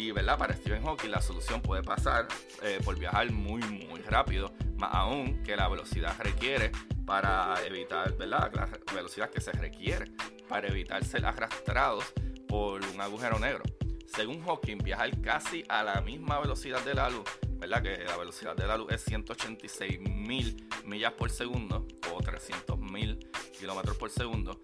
Y 0.00 0.12
¿verdad? 0.12 0.38
para 0.38 0.56
Stephen 0.56 0.82
Hawking 0.82 1.10
la 1.10 1.20
solución 1.20 1.60
puede 1.60 1.82
pasar 1.82 2.26
eh, 2.62 2.78
por 2.82 2.98
viajar 2.98 3.30
muy, 3.30 3.60
muy 3.60 4.00
rápido, 4.00 4.50
más 4.78 4.94
aún 4.94 5.42
que 5.42 5.54
la 5.54 5.68
velocidad 5.68 6.16
requiere 6.20 6.72
para 7.04 7.54
evitar, 7.66 8.16
¿verdad? 8.16 8.50
La 8.54 8.94
velocidad 8.94 9.28
que 9.28 9.42
se 9.42 9.52
requiere 9.52 10.10
para 10.48 10.68
evitar 10.68 11.04
ser 11.04 11.26
arrastrados 11.26 12.06
por 12.48 12.82
un 12.82 12.98
agujero 12.98 13.38
negro. 13.38 13.62
Según 14.06 14.42
Hawking, 14.42 14.78
viajar 14.78 15.20
casi 15.20 15.64
a 15.68 15.82
la 15.82 16.00
misma 16.00 16.40
velocidad 16.40 16.82
de 16.82 16.94
la 16.94 17.10
luz, 17.10 17.28
¿verdad? 17.58 17.82
Que 17.82 18.02
la 18.02 18.16
velocidad 18.16 18.56
de 18.56 18.66
la 18.66 18.78
luz 18.78 18.90
es 18.92 19.02
186 19.02 20.00
mil 20.00 20.66
millas 20.86 21.12
por 21.12 21.30
segundo 21.30 21.86
o 22.10 22.22
300 22.22 22.78
mil 22.78 23.18
kilómetros 23.58 23.98
por 23.98 24.08
segundo. 24.08 24.62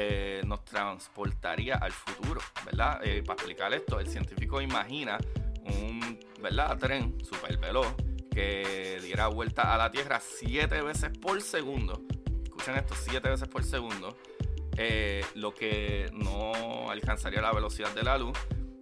Eh, 0.00 0.42
nos 0.46 0.64
transportaría 0.64 1.74
al 1.74 1.90
futuro, 1.90 2.40
¿verdad? 2.64 3.00
Eh, 3.02 3.20
para 3.24 3.34
explicar 3.34 3.74
esto, 3.74 3.98
el 3.98 4.06
científico 4.06 4.60
imagina 4.60 5.18
un 5.64 6.20
¿verdad? 6.40 6.78
tren 6.78 7.18
super 7.24 7.56
veloz 7.56 7.96
que 8.30 9.00
diera 9.02 9.26
vuelta 9.26 9.74
a 9.74 9.76
la 9.76 9.90
Tierra 9.90 10.20
siete 10.20 10.82
veces 10.82 11.10
por 11.18 11.42
segundo. 11.42 12.00
Escuchen 12.44 12.76
esto, 12.76 12.94
siete 12.94 13.28
veces 13.28 13.48
por 13.48 13.64
segundo. 13.64 14.16
Eh, 14.76 15.24
lo 15.34 15.52
que 15.52 16.08
no 16.12 16.88
alcanzaría 16.92 17.42
la 17.42 17.50
velocidad 17.50 17.92
de 17.92 18.04
la 18.04 18.18
luz, 18.18 18.38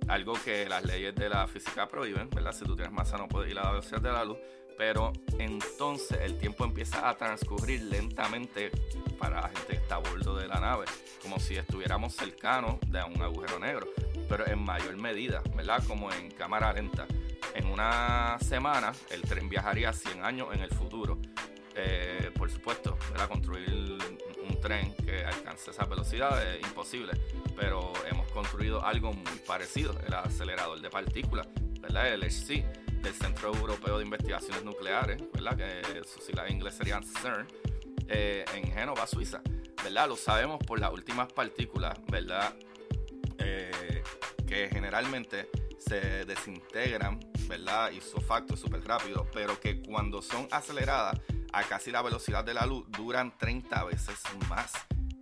algo 0.09 0.35
que 0.45 0.69
las 0.69 0.85
leyes 0.85 1.15
de 1.15 1.31
la 1.31 1.47
física 1.47 1.89
prohíben, 1.89 2.29
¿verdad? 2.29 2.53
Si 2.53 2.67
tú 2.67 2.77
tienes 2.77 2.93
masa 2.93 3.17
no 3.17 3.27
puedes 3.27 3.51
ir 3.51 3.59
a 3.59 3.63
la 3.63 3.71
velocidad 3.71 4.03
de 4.03 4.13
la 4.13 4.23
luz, 4.23 4.37
pero 4.76 5.12
entonces 5.38 6.18
el 6.21 6.38
tiempo 6.38 6.64
empieza 6.64 7.09
a 7.09 7.16
transcurrir 7.16 7.83
lentamente 7.83 8.71
para 9.18 9.42
la 9.42 9.49
gente 9.49 9.66
que 9.68 9.76
está 9.76 9.97
a 9.97 9.99
bordo 9.99 10.37
de 10.37 10.49
la 10.49 10.61
nave, 10.61 10.87
como 11.23 11.38
si 11.38 11.56
estuviéramos 11.56 12.15
cercanos 12.15 12.76
de 12.86 13.02
un 13.02 13.21
agujero 13.23 13.58
negro, 13.58 13.89
pero 14.28 14.47
en 14.47 14.62
mayor 14.62 14.97
medida, 14.97 15.43
¿verdad? 15.54 15.82
Como 15.86 16.12
en 16.12 16.30
cámara 16.30 16.73
lenta. 16.73 17.06
En 17.54 17.67
una 17.67 18.39
semana 18.41 18.93
el 19.10 19.23
tren 19.23 19.49
viajaría 19.49 19.93
100 19.93 20.25
años 20.25 20.49
en 20.52 20.60
el 20.60 20.71
futuro. 20.71 21.19
Eh, 21.75 22.30
por 22.36 22.50
supuesto, 22.50 22.97
¿verdad? 23.10 23.28
construir 23.28 23.99
un 24.49 24.60
tren 24.60 24.95
que 24.95 25.25
alcance 25.25 25.71
esa 25.71 25.84
velocidad 25.84 26.54
es 26.54 26.62
imposible, 26.62 27.12
pero 27.54 27.93
hemos 28.10 28.30
construido 28.30 28.84
algo 28.84 29.12
muy 29.12 29.39
parecido, 29.47 29.95
el 30.06 30.15
acelerador 30.15 30.80
de 30.80 30.89
partículas, 30.89 31.47
¿verdad? 31.80 32.12
el 32.12 32.23
HC 32.23 32.86
del 33.06 33.14
Centro 33.14 33.54
Europeo 33.54 33.99
de 33.99 34.04
Investigaciones 34.04 34.64
Nucleares, 34.64 35.23
¿verdad? 35.32 35.56
que 35.56 36.02
sus 36.04 36.25
siglas 36.25 36.49
en 36.49 36.56
inglés 36.56 36.75
serían 36.75 37.04
CERN, 37.04 37.47
eh, 38.08 38.45
en 38.52 38.73
Génova, 38.73 39.06
Suiza. 39.06 39.40
¿verdad? 39.84 40.08
Lo 40.08 40.16
sabemos 40.16 40.58
por 40.66 40.80
las 40.80 40.92
últimas 40.92 41.32
partículas, 41.32 41.97
¿verdad? 42.10 42.52
Eh, 43.38 44.02
que 44.45 44.69
generalmente 44.69 45.49
se 45.78 46.25
desintegran, 46.25 47.21
¿verdad? 47.47 47.92
Y 47.92 48.00
su 48.00 48.21
facto 48.21 48.56
súper 48.56 48.84
rápido, 48.84 49.25
pero 49.32 49.60
que 49.60 49.80
cuando 49.82 50.21
son 50.21 50.49
aceleradas 50.50 51.21
a 51.52 51.62
casi 51.62 51.92
la 51.92 52.02
velocidad 52.02 52.45
de 52.45 52.54
la 52.54 52.66
luz 52.66 52.90
duran 52.90 53.38
30 53.38 53.84
veces 53.84 54.19
más. 54.49 54.73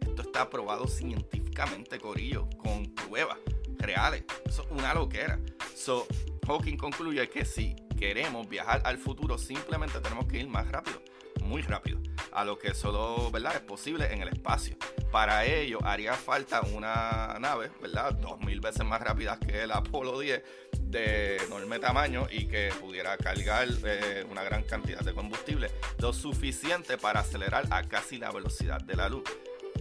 Esto 0.01 0.23
está 0.23 0.49
probado 0.49 0.87
científicamente, 0.87 1.99
Corillo, 1.99 2.49
con 2.57 2.95
pruebas 2.95 3.37
reales. 3.77 4.25
Eso 4.47 4.63
es 4.63 4.71
una 4.71 4.95
loquera. 4.95 5.39
So, 5.77 6.07
Hawking 6.47 6.77
concluye 6.77 7.29
que 7.29 7.45
si 7.45 7.75
queremos 7.99 8.49
viajar 8.49 8.83
al 8.85 8.99
futuro, 8.99 9.39
simplemente 9.39 10.01
tenemos 10.01 10.27
que 10.27 10.39
ir 10.39 10.49
más 10.49 10.71
rápido, 10.71 11.03
muy 11.43 11.63
rápido, 11.63 12.01
a 12.33 12.45
lo 12.45 12.59
que 12.59 12.75
solo 12.75 13.31
¿verdad? 13.31 13.57
es 13.57 13.63
posible 13.63 14.13
en 14.13 14.23
el 14.23 14.29
espacio. 14.29 14.77
Para 15.11 15.45
ello 15.45 15.79
haría 15.85 16.15
falta 16.15 16.61
una 16.63 17.37
nave, 17.41 17.71
¿verdad? 17.81 18.13
Dos 18.15 18.41
mil 18.41 18.61
veces 18.61 18.85
más 18.85 19.01
rápida 19.01 19.39
que 19.39 19.63
el 19.63 19.73
Apolo 19.73 20.19
10 20.19 20.43
de 20.83 21.37
enorme 21.37 21.79
tamaño 21.79 22.27
y 22.31 22.47
que 22.47 22.71
pudiera 22.81 23.17
cargar 23.17 23.69
eh, 23.85 24.27
una 24.31 24.43
gran 24.43 24.65
cantidad 24.65 25.01
de 25.01 25.15
combustible, 25.15 25.71
lo 25.99 26.13
suficiente 26.13 26.99
para 26.99 27.21
acelerar 27.21 27.67
a 27.71 27.83
casi 27.85 28.19
la 28.19 28.31
velocidad 28.31 28.81
de 28.81 28.97
la 28.97 29.09
luz 29.09 29.25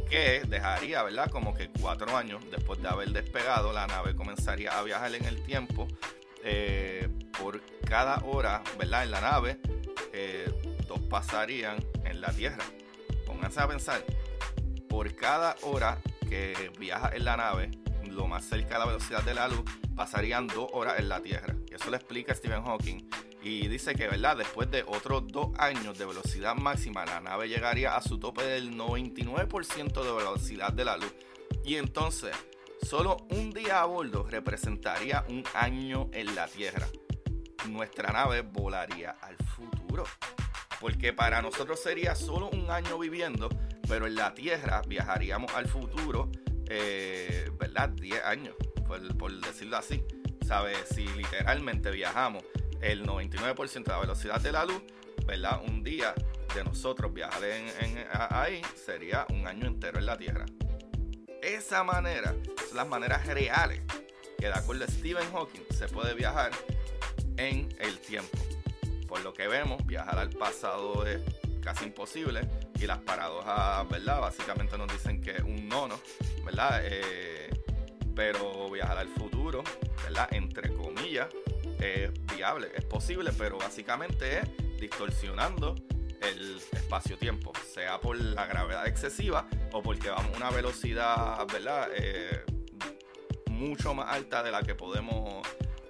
que 0.10 0.44
dejaría, 0.48 1.04
¿verdad? 1.04 1.30
Como 1.30 1.54
que 1.54 1.70
cuatro 1.70 2.16
años 2.16 2.44
después 2.52 2.82
de 2.82 2.88
haber 2.88 3.10
despegado, 3.10 3.74
la 3.74 3.88
nave 3.88 4.16
comenzaría 4.16 4.78
a 4.78 4.84
viajar 4.84 5.14
en 5.16 5.26
el 5.26 5.44
tiempo 5.44 5.88
eh, 6.44 7.10
por 7.38 7.62
cada 7.86 8.18
hora, 8.26 8.62
¿verdad? 8.78 9.04
En 9.04 9.12
la 9.12 9.22
nave, 9.22 9.60
eh, 10.12 10.52
dos 10.88 11.00
pasarían 11.02 11.78
en 12.04 12.22
la 12.22 12.32
Tierra. 12.32 12.64
Pónganse 13.26 13.60
a 13.62 13.68
pensar, 13.68 14.04
por 14.90 15.16
cada 15.16 15.56
hora 15.64 16.00
que 16.30 16.72
viaja 16.80 17.12
en 17.16 17.26
la 17.26 17.38
nave, 17.38 17.72
lo 18.10 18.28
más 18.28 18.46
cerca 18.46 18.76
de 18.76 18.80
la 18.80 18.86
velocidad 18.86 19.24
de 19.24 19.34
la 19.34 19.48
luz, 19.48 19.64
pasarían 19.96 20.48
dos 20.48 20.70
horas 20.74 21.00
en 21.00 21.10
la 21.10 21.22
Tierra. 21.22 21.56
Y 21.70 21.76
eso 21.76 21.90
lo 21.90 21.96
explica 21.96 22.36
Stephen 22.36 22.64
Hawking. 22.64 23.10
Y 23.42 23.68
dice 23.68 23.94
que, 23.96 24.08
¿verdad? 24.08 24.38
Después 24.38 24.72
de 24.72 24.84
otros 24.84 25.28
dos 25.28 25.50
años 25.58 25.98
de 25.98 26.06
velocidad 26.06 26.56
máxima, 26.56 27.06
la 27.06 27.20
nave 27.20 27.50
llegaría 27.50 27.96
a 27.96 28.02
su 28.02 28.18
tope 28.18 28.44
del 28.44 28.78
99% 28.78 30.04
de 30.04 30.12
velocidad 30.12 30.72
de 30.72 30.86
la 30.86 30.98
luz. 30.98 31.14
Y 31.66 31.76
entonces, 31.76 32.36
Solo 32.84 33.18
un 33.30 33.50
día 33.52 33.82
a 33.82 33.86
bordo 33.86 34.28
representaría 34.30 35.24
un 35.30 35.44
año 35.54 36.10
en 36.12 36.36
la 36.36 36.48
Tierra. 36.48 36.88
Nuestra 37.70 38.12
nave 38.12 38.42
volaría 38.42 39.12
al 39.22 39.38
futuro. 39.38 40.04
Porque 40.82 41.14
para 41.14 41.42
nosotros 41.42 41.82
sería 41.82 42.14
solo 42.14 42.50
un 42.50 42.70
año 42.70 43.00
viviendo, 43.00 43.50
pero 43.88 44.06
en 44.06 44.16
la 44.16 44.34
Tierra 44.34 44.82
viajaríamos 44.86 45.54
al 45.56 45.68
futuro, 45.68 46.30
eh, 46.68 47.50
¿verdad? 47.58 47.90
10 47.90 48.24
años, 48.26 48.56
por, 48.86 49.32
decirlo 49.42 49.78
así. 49.78 50.04
¿Sabes? 50.46 50.78
Si 50.94 51.08
literalmente 51.08 51.90
viajamos 51.90 52.44
el 52.82 53.06
99% 53.06 53.84
de 53.86 53.92
la 53.92 54.00
velocidad 54.00 54.42
de 54.42 54.52
la 54.52 54.66
luz, 54.66 54.84
¿verdad? 55.26 55.62
Un 55.66 55.84
día 55.84 56.14
de 56.54 56.64
nosotros 56.66 57.14
viajar 57.14 57.42
ahí 58.30 58.62
sería 58.76 59.26
un 59.30 59.48
año 59.48 59.68
entero 59.68 60.00
en 60.00 60.06
la 60.06 60.18
Tierra. 60.18 60.46
Esa 61.44 61.84
manera 61.84 62.34
son 62.70 62.78
las 62.78 62.88
maneras 62.88 63.28
reales 63.28 63.82
que 64.38 64.46
de 64.46 64.54
acuerdo 64.54 64.86
a 64.86 64.88
Stephen 64.88 65.30
Hawking 65.34 65.66
se 65.72 65.90
puede 65.90 66.14
viajar 66.14 66.52
en 67.36 67.68
el 67.80 68.00
tiempo. 68.00 68.38
Por 69.10 69.22
lo 69.26 69.34
que 69.34 69.50
vemos, 69.50 69.86
viajar 69.86 70.18
al 70.20 70.30
pasado 70.30 71.06
es 71.06 71.20
casi 71.62 71.84
imposible 71.84 72.48
y 72.80 72.88
las 72.88 73.00
paradojas, 73.00 73.90
¿verdad? 73.90 74.22
Básicamente 74.22 74.78
nos 74.78 74.90
dicen 74.90 75.20
que 75.20 75.32
es 75.32 75.42
un 75.42 75.68
nono, 75.68 76.00
¿verdad? 76.46 76.80
Eh, 76.86 77.50
pero 78.16 78.70
viajar 78.70 78.98
al 78.98 79.10
futuro, 79.10 79.66
¿verdad? 80.04 80.30
Entre 80.32 80.74
comillas, 80.74 81.28
es 81.80 82.10
viable, 82.34 82.72
es 82.74 82.86
posible, 82.86 83.34
pero 83.38 83.58
básicamente 83.58 84.40
es 84.40 84.80
distorsionando 84.80 85.76
el 86.24 86.62
espacio-tiempo, 86.72 87.54
sea 87.74 88.00
por 88.00 88.18
la 88.18 88.46
gravedad 88.46 88.88
excesiva 88.88 89.48
o 89.72 89.82
porque 89.82 90.10
vamos 90.10 90.34
a 90.34 90.38
una 90.38 90.52
velocidad, 90.52 91.46
¿verdad? 91.52 91.90
Eh, 91.96 92.44
mucho 93.50 93.94
más 93.94 94.14
alta 94.14 94.44
de 94.44 94.52
la 94.52 94.62
que 94.64 94.76
podemos 94.76 95.46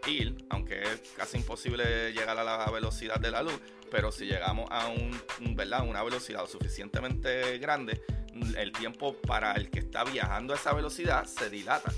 ir, 0.08 0.46
aunque 0.50 0.82
es 0.82 1.02
casi 1.16 1.38
imposible 1.38 2.12
llegar 2.12 2.38
a 2.38 2.44
la 2.44 2.70
velocidad 2.70 3.20
de 3.20 3.32
la 3.32 3.42
luz, 3.42 3.60
pero 3.90 4.12
si 4.12 4.26
llegamos 4.26 4.68
a 4.70 4.88
un, 4.88 5.56
¿verdad? 5.56 5.88
una 5.88 6.04
velocidad 6.04 6.46
suficientemente 6.48 7.58
grande, 7.58 8.02
el 8.58 8.72
tiempo 8.72 9.16
para 9.16 9.54
el 9.54 9.70
que 9.70 9.80
está 9.80 10.04
viajando 10.04 10.54
a 10.54 10.58
esa 10.58 10.74
velocidad 10.74 11.26
se 11.26 11.50
dilata. 11.50 11.92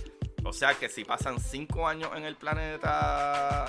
O 0.44 0.54
sea 0.54 0.76
que 0.76 0.90
si 0.90 1.04
pasan 1.04 1.40
5 1.40 1.88
años 1.88 2.12
en 2.16 2.26
el 2.26 2.36
planeta, 2.36 3.66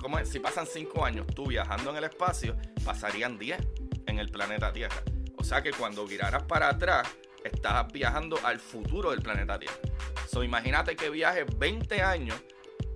¿cómo 0.00 0.18
es? 0.18 0.28
Si 0.28 0.40
pasan 0.40 0.66
5 0.66 1.04
años 1.04 1.26
tú 1.28 1.46
viajando 1.46 1.90
en 1.90 1.96
el 1.96 2.04
espacio, 2.04 2.56
pasarían 2.84 3.38
10 3.38 3.85
en 4.06 4.18
el 4.18 4.28
planeta 4.28 4.72
Tierra. 4.72 5.02
O 5.36 5.44
sea 5.44 5.62
que 5.62 5.72
cuando 5.72 6.06
viraras 6.06 6.42
para 6.44 6.68
atrás, 6.68 7.06
estás 7.44 7.92
viajando 7.92 8.38
al 8.42 8.58
futuro 8.58 9.10
del 9.10 9.22
planeta 9.22 9.58
Tierra. 9.58 9.76
So, 10.28 10.42
imagínate 10.42 10.96
que 10.96 11.10
viajes 11.10 11.46
20 11.58 12.02
años, 12.02 12.42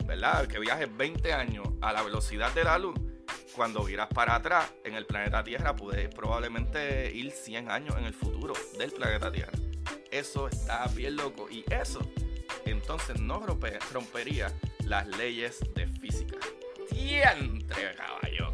¿verdad? 0.05 0.47
Que 0.47 0.59
viajes 0.59 0.89
20 0.97 1.33
años 1.33 1.69
a 1.81 1.93
la 1.93 2.03
velocidad 2.03 2.53
de 2.53 2.65
la 2.65 2.79
luz. 2.79 2.99
Cuando 3.55 3.85
viras 3.85 4.09
para 4.09 4.37
atrás 4.37 4.73
en 4.85 4.95
el 4.95 5.07
planeta 5.07 5.43
Tierra, 5.45 5.75
puedes 5.77 6.13
probablemente 6.15 7.13
ir 7.15 7.31
100 7.31 7.71
años 7.71 7.97
en 7.99 8.05
el 8.05 8.15
futuro 8.15 8.55
del 8.79 8.93
planeta 8.93 9.31
Tierra. 9.31 9.53
Eso 10.11 10.49
está 10.49 10.87
bien 10.89 11.17
loco. 11.17 11.49
Y 11.51 11.65
eso, 11.71 12.01
entonces, 12.65 13.21
no 13.21 13.45
rompería 13.93 14.53
las 14.85 15.07
leyes 15.17 15.61
de 15.75 15.87
física. 15.87 16.37
¡Diantre, 16.91 17.95
caballo! 17.95 18.50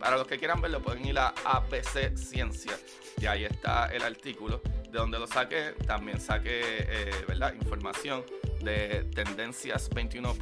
Para 0.00 0.16
los 0.16 0.26
que 0.26 0.38
quieran 0.38 0.62
verlo, 0.62 0.80
pueden 0.80 1.04
ir 1.04 1.18
a 1.18 1.34
ABC 1.44 2.16
Ciencia. 2.16 2.72
Y 3.20 3.26
ahí 3.26 3.44
está 3.44 3.84
el 3.88 4.02
artículo 4.02 4.62
de 4.90 4.98
donde 4.98 5.18
lo 5.18 5.26
saqué, 5.26 5.74
también 5.86 6.18
saqué 6.18 6.86
eh, 6.88 7.24
¿verdad? 7.28 7.52
información 7.52 8.24
de 8.62 9.04
Tendencias 9.14 9.90
21. 9.90 10.34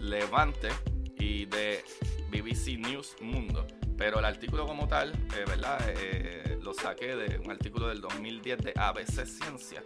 Levante 0.00 0.70
y 1.18 1.44
de 1.44 1.84
BBC 2.30 2.78
News 2.78 3.16
Mundo. 3.20 3.66
Pero 3.98 4.18
el 4.18 4.24
artículo 4.24 4.66
como 4.66 4.88
tal, 4.88 5.12
eh, 5.12 5.44
¿verdad? 5.46 5.78
Eh, 5.88 6.58
lo 6.62 6.72
saqué 6.72 7.14
de 7.14 7.38
un 7.38 7.50
artículo 7.50 7.88
del 7.88 8.00
2010 8.00 8.58
de 8.58 8.72
ABC 8.74 9.26
Ciencia. 9.26 9.84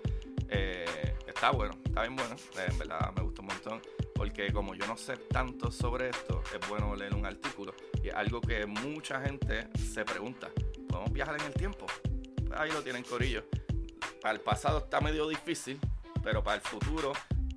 está 1.26 1.50
bueno, 1.50 1.76
está 1.84 2.02
bien 2.02 2.14
bueno. 2.14 2.36
en 2.64 2.78
verdad 2.78 3.12
me 3.16 3.22
gustó 3.22 3.42
un 3.42 3.48
montón. 3.48 3.82
Porque 4.16 4.52
como 4.52 4.74
yo 4.74 4.86
no 4.86 4.96
sé 4.96 5.16
tanto 5.16 5.70
sobre 5.70 6.08
esto, 6.08 6.42
es 6.58 6.68
bueno 6.68 6.96
leer 6.96 7.14
un 7.14 7.26
artículo. 7.26 7.74
Y 8.02 8.08
es 8.08 8.14
algo 8.14 8.40
que 8.40 8.64
mucha 8.66 9.20
gente 9.20 9.68
se 9.76 10.04
pregunta. 10.04 10.48
¿Podemos 10.88 11.12
viajar 11.12 11.36
en 11.38 11.46
el 11.46 11.54
tiempo? 11.54 11.86
ahí 12.56 12.70
lo 12.70 12.82
tienen 12.82 13.02
Corillo. 13.02 13.44
Para 14.20 14.34
el 14.34 14.40
pasado 14.40 14.78
está 14.78 15.00
medio 15.00 15.28
difícil, 15.28 15.78
pero 16.22 16.42
para 16.42 16.56
el 16.56 16.62
futuro 16.62 17.12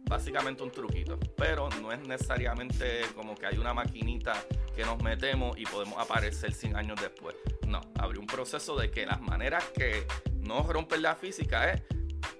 básicamente 0.09 0.63
un 0.63 0.71
truquito. 0.71 1.17
Pero 1.37 1.69
no 1.81 1.91
es 1.91 1.99
necesariamente 2.05 3.03
como 3.15 3.35
que 3.35 3.45
hay 3.45 3.57
una 3.57 3.73
maquinita 3.73 4.33
que 4.75 4.83
nos 4.83 5.01
metemos 5.01 5.57
y 5.57 5.65
podemos 5.65 5.99
aparecer 5.99 6.53
100 6.53 6.75
años 6.75 6.99
después. 6.99 7.35
No, 7.67 7.79
habría 7.97 8.19
un 8.19 8.27
proceso 8.27 8.75
de 8.75 8.89
que 8.89 9.05
las 9.05 9.21
maneras 9.21 9.63
que 9.75 10.05
no 10.39 10.63
rompen 10.63 11.03
la 11.03 11.15
física 11.15 11.71
es 11.71 11.83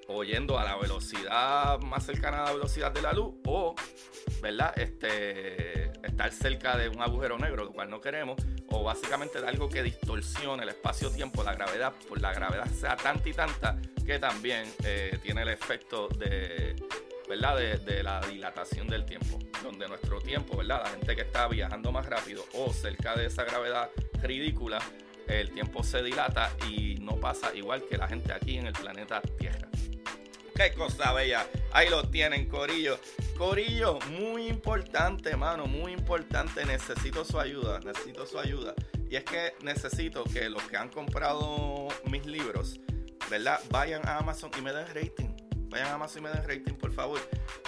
oyendo 0.09 0.57
a 0.57 0.65
la 0.65 0.75
velocidad 0.75 1.79
más 1.81 2.05
cercana 2.05 2.41
a 2.41 2.45
la 2.45 2.53
velocidad 2.53 2.91
de 2.91 3.01
la 3.01 3.13
luz 3.13 3.35
o, 3.45 3.75
¿verdad? 4.41 4.77
Este, 4.77 5.91
estar 6.05 6.31
cerca 6.31 6.77
de 6.77 6.89
un 6.89 7.01
agujero 7.01 7.37
negro, 7.37 7.65
lo 7.65 7.71
cual 7.71 7.89
no 7.89 8.01
queremos, 8.01 8.41
o 8.69 8.83
básicamente 8.83 9.39
de 9.39 9.47
algo 9.47 9.69
que 9.69 9.83
distorsione 9.83 10.63
el 10.63 10.69
espacio-tiempo, 10.69 11.43
la 11.43 11.53
gravedad, 11.53 11.93
por 12.07 12.19
la 12.19 12.33
gravedad 12.33 12.67
sea 12.67 12.95
tanta 12.95 13.29
y 13.29 13.33
tanta 13.33 13.79
que 14.05 14.19
también 14.19 14.65
eh, 14.83 15.19
tiene 15.21 15.43
el 15.43 15.49
efecto 15.49 16.07
de, 16.07 16.75
¿verdad? 17.27 17.57
De, 17.57 18.01
la 18.01 18.19
dilatación 18.21 18.87
del 18.87 19.05
tiempo, 19.05 19.37
donde 19.61 19.87
nuestro 19.87 20.19
tiempo, 20.19 20.57
¿verdad? 20.57 20.81
La 20.83 20.89
gente 20.89 21.15
que 21.15 21.21
está 21.21 21.47
viajando 21.47 21.91
más 21.91 22.07
rápido 22.07 22.43
o 22.55 22.73
cerca 22.73 23.15
de 23.15 23.27
esa 23.27 23.43
gravedad 23.43 23.89
ridícula, 24.23 24.79
el 25.27 25.51
tiempo 25.51 25.83
se 25.83 26.01
dilata 26.01 26.51
y 26.67 26.95
no 26.95 27.17
pasa 27.17 27.53
igual 27.53 27.83
que 27.87 27.97
la 27.97 28.07
gente 28.07 28.33
aquí 28.33 28.57
en 28.57 28.65
el 28.65 28.73
planeta 28.73 29.21
Tierra. 29.37 29.68
Qué 30.59 30.73
cosa 30.73 31.13
bella. 31.13 31.47
Ahí 31.71 31.87
lo 31.87 32.03
tienen, 32.03 32.49
Corillo. 32.49 32.99
Corillo, 33.37 33.97
muy 34.09 34.47
importante, 34.47 35.37
mano, 35.37 35.67
muy 35.67 35.93
importante. 35.93 36.65
Necesito 36.65 37.23
su 37.23 37.39
ayuda, 37.39 37.79
necesito 37.79 38.25
su 38.25 38.37
ayuda. 38.37 38.75
Y 39.09 39.15
es 39.15 39.23
que 39.23 39.53
necesito 39.61 40.25
que 40.25 40.49
los 40.49 40.61
que 40.63 40.75
han 40.75 40.89
comprado 40.89 41.87
mis 42.11 42.25
libros, 42.25 42.77
¿verdad? 43.29 43.61
Vayan 43.69 44.05
a 44.05 44.17
Amazon 44.17 44.51
y 44.57 44.61
me 44.61 44.73
den 44.73 44.85
rating. 44.87 45.29
Vayan 45.69 45.87
a 45.87 45.93
Amazon 45.93 46.23
y 46.23 46.25
me 46.25 46.29
den 46.31 46.43
rating, 46.45 46.73
por 46.73 46.91
favor. 46.91 47.21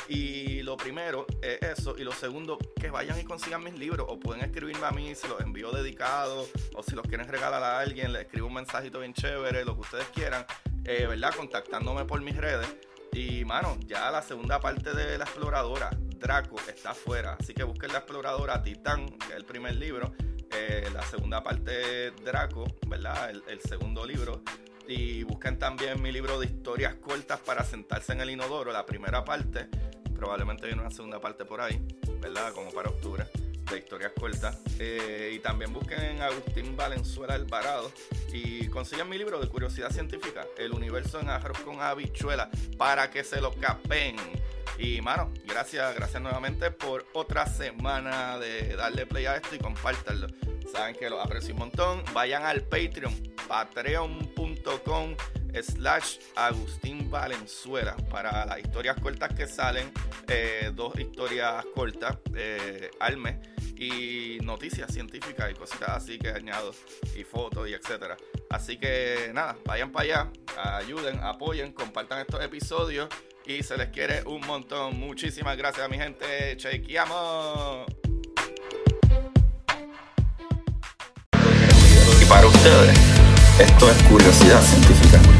Y 0.09 0.61
lo 0.63 0.75
primero 0.75 1.25
es 1.41 1.61
eso. 1.61 1.95
Y 1.97 2.03
lo 2.03 2.11
segundo, 2.11 2.57
que 2.75 2.89
vayan 2.89 3.17
y 3.17 3.23
consigan 3.23 3.63
mis 3.63 3.79
libros. 3.79 4.05
O 4.09 4.19
pueden 4.19 4.43
escribirme 4.43 4.85
a 4.85 4.91
mí, 4.91 5.15
si 5.15 5.29
los 5.29 5.39
envío 5.39 5.71
dedicados. 5.71 6.49
O 6.75 6.83
si 6.83 6.93
los 6.97 7.07
quieren 7.07 7.29
regalar 7.29 7.63
a 7.63 7.79
alguien, 7.79 8.11
les 8.11 8.23
escribo 8.23 8.47
un 8.47 8.55
mensajito 8.55 8.99
bien 8.99 9.13
chévere, 9.13 9.63
lo 9.63 9.75
que 9.75 9.81
ustedes 9.81 10.07
quieran. 10.13 10.45
Eh, 10.85 11.05
¿verdad? 11.07 11.33
Contactándome 11.35 12.05
por 12.05 12.21
mis 12.21 12.35
redes. 12.35 12.67
Y, 13.13 13.43
mano, 13.45 13.77
ya 13.85 14.09
la 14.09 14.21
segunda 14.21 14.59
parte 14.59 14.93
de 14.93 15.17
la 15.17 15.25
exploradora, 15.25 15.89
Draco, 16.17 16.57
está 16.67 16.91
afuera. 16.91 17.37
Así 17.39 17.53
que 17.53 17.63
busquen 17.63 17.91
la 17.91 17.99
exploradora 17.99 18.63
Titán, 18.63 19.07
que 19.07 19.27
es 19.27 19.35
el 19.35 19.45
primer 19.45 19.75
libro. 19.75 20.13
Eh, 20.53 20.89
la 20.93 21.01
segunda 21.03 21.43
parte, 21.43 22.11
Draco, 22.11 22.65
¿verdad? 22.87 23.29
El, 23.29 23.61
segundo 23.61 24.05
libro. 24.05 24.41
Y 24.87 25.23
busquen 25.23 25.59
también 25.59 26.01
mi 26.01 26.11
libro 26.11 26.39
de 26.39 26.47
historias 26.47 26.95
cortas 26.95 27.39
para 27.39 27.63
sentarse 27.63 28.13
en 28.13 28.21
el 28.21 28.29
inodoro, 28.29 28.71
la 28.71 28.85
primera 28.85 29.23
parte. 29.23 29.67
Probablemente 30.15 30.67
viene 30.67 30.81
una 30.81 30.91
segunda 30.91 31.19
parte 31.19 31.45
por 31.45 31.61
ahí, 31.61 31.81
¿verdad? 32.19 32.53
Como 32.53 32.71
para 32.71 32.89
octubre 32.89 33.25
de 33.71 33.79
historias 33.79 34.11
cortas. 34.19 34.57
Eh, 34.79 35.33
y 35.35 35.39
también 35.39 35.73
busquen 35.73 36.01
en 36.01 36.21
Agustín 36.21 36.75
Valenzuela 36.75 37.33
Alvarado 37.33 37.91
y 38.31 38.67
consigan 38.67 39.09
mi 39.09 39.17
libro 39.17 39.39
de 39.39 39.47
curiosidad 39.47 39.91
científica, 39.91 40.45
El 40.57 40.73
universo 40.73 41.19
en 41.19 41.29
arroz 41.29 41.59
con 41.59 41.81
habichuela, 41.81 42.49
para 42.77 43.09
que 43.09 43.23
se 43.23 43.41
lo 43.41 43.53
capen. 43.53 44.15
Y 44.77 45.01
mano, 45.01 45.31
gracias, 45.45 45.93
gracias 45.95 46.21
nuevamente 46.21 46.71
por 46.71 47.05
otra 47.13 47.45
semana 47.45 48.39
de 48.39 48.75
darle 48.75 49.05
play 49.05 49.25
a 49.25 49.35
esto 49.35 49.55
y 49.55 49.59
compártanlo. 49.59 50.27
Saben 50.71 50.95
que 50.95 51.09
lo 51.09 51.21
aprecio 51.21 51.53
un 51.53 51.59
montón. 51.59 52.03
Vayan 52.13 52.43
al 52.43 52.61
Patreon, 52.61 53.13
patreon.com 53.47 55.15
slash 55.61 56.17
Agustín 56.35 57.11
Valenzuela 57.11 57.97
para 58.09 58.45
las 58.45 58.59
historias 58.59 58.99
cortas 59.01 59.33
que 59.33 59.47
salen, 59.47 59.91
eh, 60.27 60.71
dos 60.73 60.97
historias 60.97 61.65
cortas 61.75 62.17
eh, 62.35 62.89
al 62.99 63.17
mes 63.17 63.35
y 63.81 64.37
noticias 64.43 64.93
científicas 64.93 65.49
y 65.49 65.55
cositas 65.55 65.89
así 65.89 66.19
que 66.19 66.29
añado 66.29 66.71
y 67.15 67.23
fotos 67.23 67.67
y 67.67 67.73
etcétera. 67.73 68.15
Así 68.49 68.77
que 68.77 69.31
nada, 69.33 69.57
vayan 69.65 69.91
para 69.91 70.03
allá, 70.03 70.31
ayuden, 70.77 71.19
apoyen, 71.23 71.73
compartan 71.73 72.19
estos 72.19 72.43
episodios 72.43 73.09
y 73.45 73.63
se 73.63 73.77
les 73.77 73.89
quiere 73.89 74.23
un 74.25 74.41
montón. 74.45 74.99
Muchísimas 74.99 75.57
gracias 75.57 75.85
a 75.85 75.89
mi 75.89 75.97
gente. 75.97 76.55
Chequeamos. 76.57 77.87
Y 82.21 82.25
para 82.25 82.45
ustedes, 82.45 82.99
esto 83.59 83.89
es 83.89 84.03
curiosidad 84.03 84.61
científica. 84.61 85.30